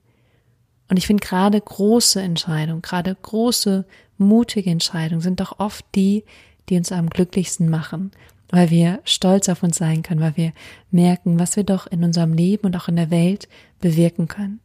Und 0.90 0.96
ich 0.96 1.07
finde 1.07 1.24
gerade 1.24 1.61
große 1.61 2.20
Entscheidungen, 2.20 2.83
gerade 2.83 3.14
große, 3.14 3.87
mutige 4.18 4.70
Entscheidungen 4.70 5.20
sind 5.20 5.40
doch 5.40 5.61
oft 5.61 5.85
die, 5.94 6.24
die 6.68 6.76
uns 6.76 6.90
am 6.90 7.09
glücklichsten 7.09 7.70
machen, 7.70 8.11
weil 8.50 8.70
wir 8.70 9.00
stolz 9.05 9.48
auf 9.48 9.62
uns 9.62 9.79
sein 9.79 10.03
können, 10.03 10.20
weil 10.20 10.37
wir 10.37 10.53
merken, 10.90 11.38
was 11.38 11.57
wir 11.57 11.62
doch 11.62 11.87
in 11.87 12.03
unserem 12.03 12.33
Leben 12.33 12.66
und 12.66 12.76
auch 12.76 12.88
in 12.88 12.96
der 12.96 13.11
Welt 13.11 13.48
bewirken 13.79 14.26
können. 14.26 14.61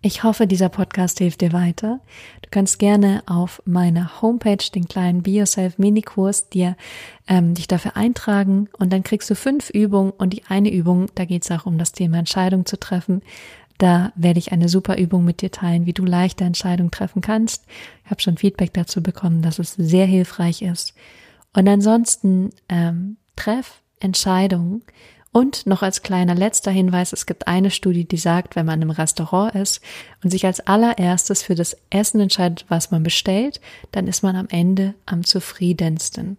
Ich 0.00 0.22
hoffe, 0.22 0.46
dieser 0.46 0.68
Podcast 0.68 1.18
hilft 1.18 1.40
dir 1.40 1.52
weiter. 1.52 2.00
Du 2.42 2.50
kannst 2.50 2.78
gerne 2.78 3.22
auf 3.26 3.60
meiner 3.64 4.22
Homepage 4.22 4.70
den 4.72 4.86
kleinen 4.86 5.22
Be 5.22 5.30
Yourself 5.32 5.76
Minikurs 5.76 6.50
dir 6.50 6.76
ähm, 7.26 7.54
dich 7.54 7.66
dafür 7.66 7.96
eintragen 7.96 8.68
und 8.78 8.92
dann 8.92 9.02
kriegst 9.02 9.28
du 9.28 9.34
fünf 9.34 9.70
Übungen 9.70 10.12
und 10.12 10.34
die 10.34 10.44
eine 10.48 10.70
Übung, 10.70 11.06
da 11.16 11.24
geht 11.24 11.42
es 11.44 11.50
auch 11.50 11.66
um 11.66 11.78
das 11.78 11.92
Thema 11.92 12.18
Entscheidung 12.18 12.64
zu 12.64 12.78
treffen. 12.78 13.22
Da 13.78 14.12
werde 14.16 14.40
ich 14.40 14.52
eine 14.52 14.68
super 14.68 14.98
Übung 14.98 15.24
mit 15.24 15.40
dir 15.40 15.52
teilen, 15.52 15.86
wie 15.86 15.92
du 15.92 16.04
leichter 16.04 16.44
Entscheidungen 16.44 16.90
treffen 16.90 17.22
kannst. 17.22 17.64
Ich 18.04 18.10
habe 18.10 18.20
schon 18.20 18.36
Feedback 18.36 18.74
dazu 18.74 19.02
bekommen, 19.02 19.40
dass 19.40 19.58
es 19.58 19.74
sehr 19.74 20.06
hilfreich 20.06 20.62
ist. 20.62 20.94
Und 21.54 21.68
ansonsten 21.68 22.50
ähm, 22.68 23.16
treff 23.36 23.80
Entscheidungen 24.00 24.82
und 25.30 25.66
noch 25.66 25.82
als 25.82 26.02
kleiner 26.02 26.34
letzter 26.34 26.70
Hinweis, 26.70 27.12
es 27.12 27.26
gibt 27.26 27.46
eine 27.46 27.70
Studie, 27.70 28.04
die 28.04 28.16
sagt, 28.16 28.56
wenn 28.56 28.66
man 28.66 28.82
im 28.82 28.90
Restaurant 28.90 29.54
ist 29.54 29.80
und 30.24 30.30
sich 30.30 30.46
als 30.46 30.60
allererstes 30.60 31.42
für 31.42 31.54
das 31.54 31.76
Essen 31.90 32.20
entscheidet, 32.20 32.64
was 32.68 32.90
man 32.90 33.02
bestellt, 33.02 33.60
dann 33.92 34.06
ist 34.06 34.22
man 34.22 34.36
am 34.36 34.48
Ende 34.48 34.94
am 35.06 35.24
zufriedensten. 35.24 36.38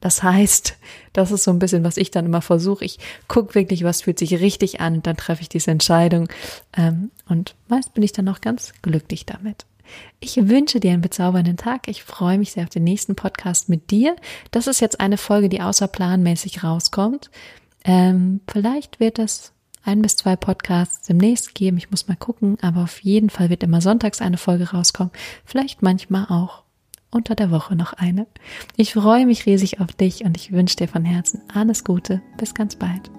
Das 0.00 0.22
heißt, 0.22 0.76
das 1.12 1.30
ist 1.30 1.44
so 1.44 1.50
ein 1.50 1.58
bisschen, 1.58 1.84
was 1.84 1.96
ich 1.96 2.10
dann 2.10 2.26
immer 2.26 2.42
versuche. 2.42 2.84
Ich 2.84 2.98
gucke 3.28 3.54
wirklich, 3.54 3.84
was 3.84 4.02
fühlt 4.02 4.18
sich 4.18 4.40
richtig 4.40 4.80
an, 4.80 5.02
dann 5.02 5.16
treffe 5.16 5.42
ich 5.42 5.48
diese 5.48 5.70
Entscheidung. 5.70 6.28
Ähm, 6.76 7.10
und 7.28 7.54
meist 7.68 7.94
bin 7.94 8.02
ich 8.02 8.12
dann 8.12 8.28
auch 8.28 8.40
ganz 8.40 8.72
glücklich 8.82 9.26
damit. 9.26 9.66
Ich 10.20 10.36
wünsche 10.48 10.80
dir 10.80 10.92
einen 10.92 11.02
bezaubernden 11.02 11.56
Tag. 11.56 11.88
Ich 11.88 12.04
freue 12.04 12.38
mich 12.38 12.52
sehr 12.52 12.64
auf 12.64 12.70
den 12.70 12.84
nächsten 12.84 13.16
Podcast 13.16 13.68
mit 13.68 13.90
dir. 13.90 14.16
Das 14.50 14.66
ist 14.66 14.80
jetzt 14.80 15.00
eine 15.00 15.16
Folge, 15.16 15.48
die 15.48 15.60
außerplanmäßig 15.60 16.62
rauskommt. 16.62 17.30
Ähm, 17.84 18.40
vielleicht 18.46 19.00
wird 19.00 19.18
es 19.18 19.52
ein 19.82 20.02
bis 20.02 20.16
zwei 20.16 20.36
Podcasts 20.36 21.06
demnächst 21.06 21.54
geben. 21.54 21.78
Ich 21.78 21.90
muss 21.90 22.08
mal 22.08 22.16
gucken, 22.16 22.58
aber 22.60 22.82
auf 22.82 23.00
jeden 23.00 23.30
Fall 23.30 23.50
wird 23.50 23.62
immer 23.62 23.80
sonntags 23.80 24.20
eine 24.20 24.36
Folge 24.36 24.70
rauskommen. 24.70 25.12
Vielleicht 25.44 25.82
manchmal 25.82 26.26
auch 26.26 26.62
unter 27.10 27.34
der 27.34 27.50
Woche 27.50 27.76
noch 27.76 27.92
eine. 27.92 28.26
Ich 28.76 28.94
freue 28.94 29.26
mich 29.26 29.46
riesig 29.46 29.80
auf 29.80 29.92
dich 29.92 30.24
und 30.24 30.36
ich 30.36 30.52
wünsche 30.52 30.76
dir 30.76 30.88
von 30.88 31.04
Herzen 31.04 31.42
alles 31.52 31.84
Gute. 31.84 32.22
Bis 32.36 32.54
ganz 32.54 32.76
bald. 32.76 33.10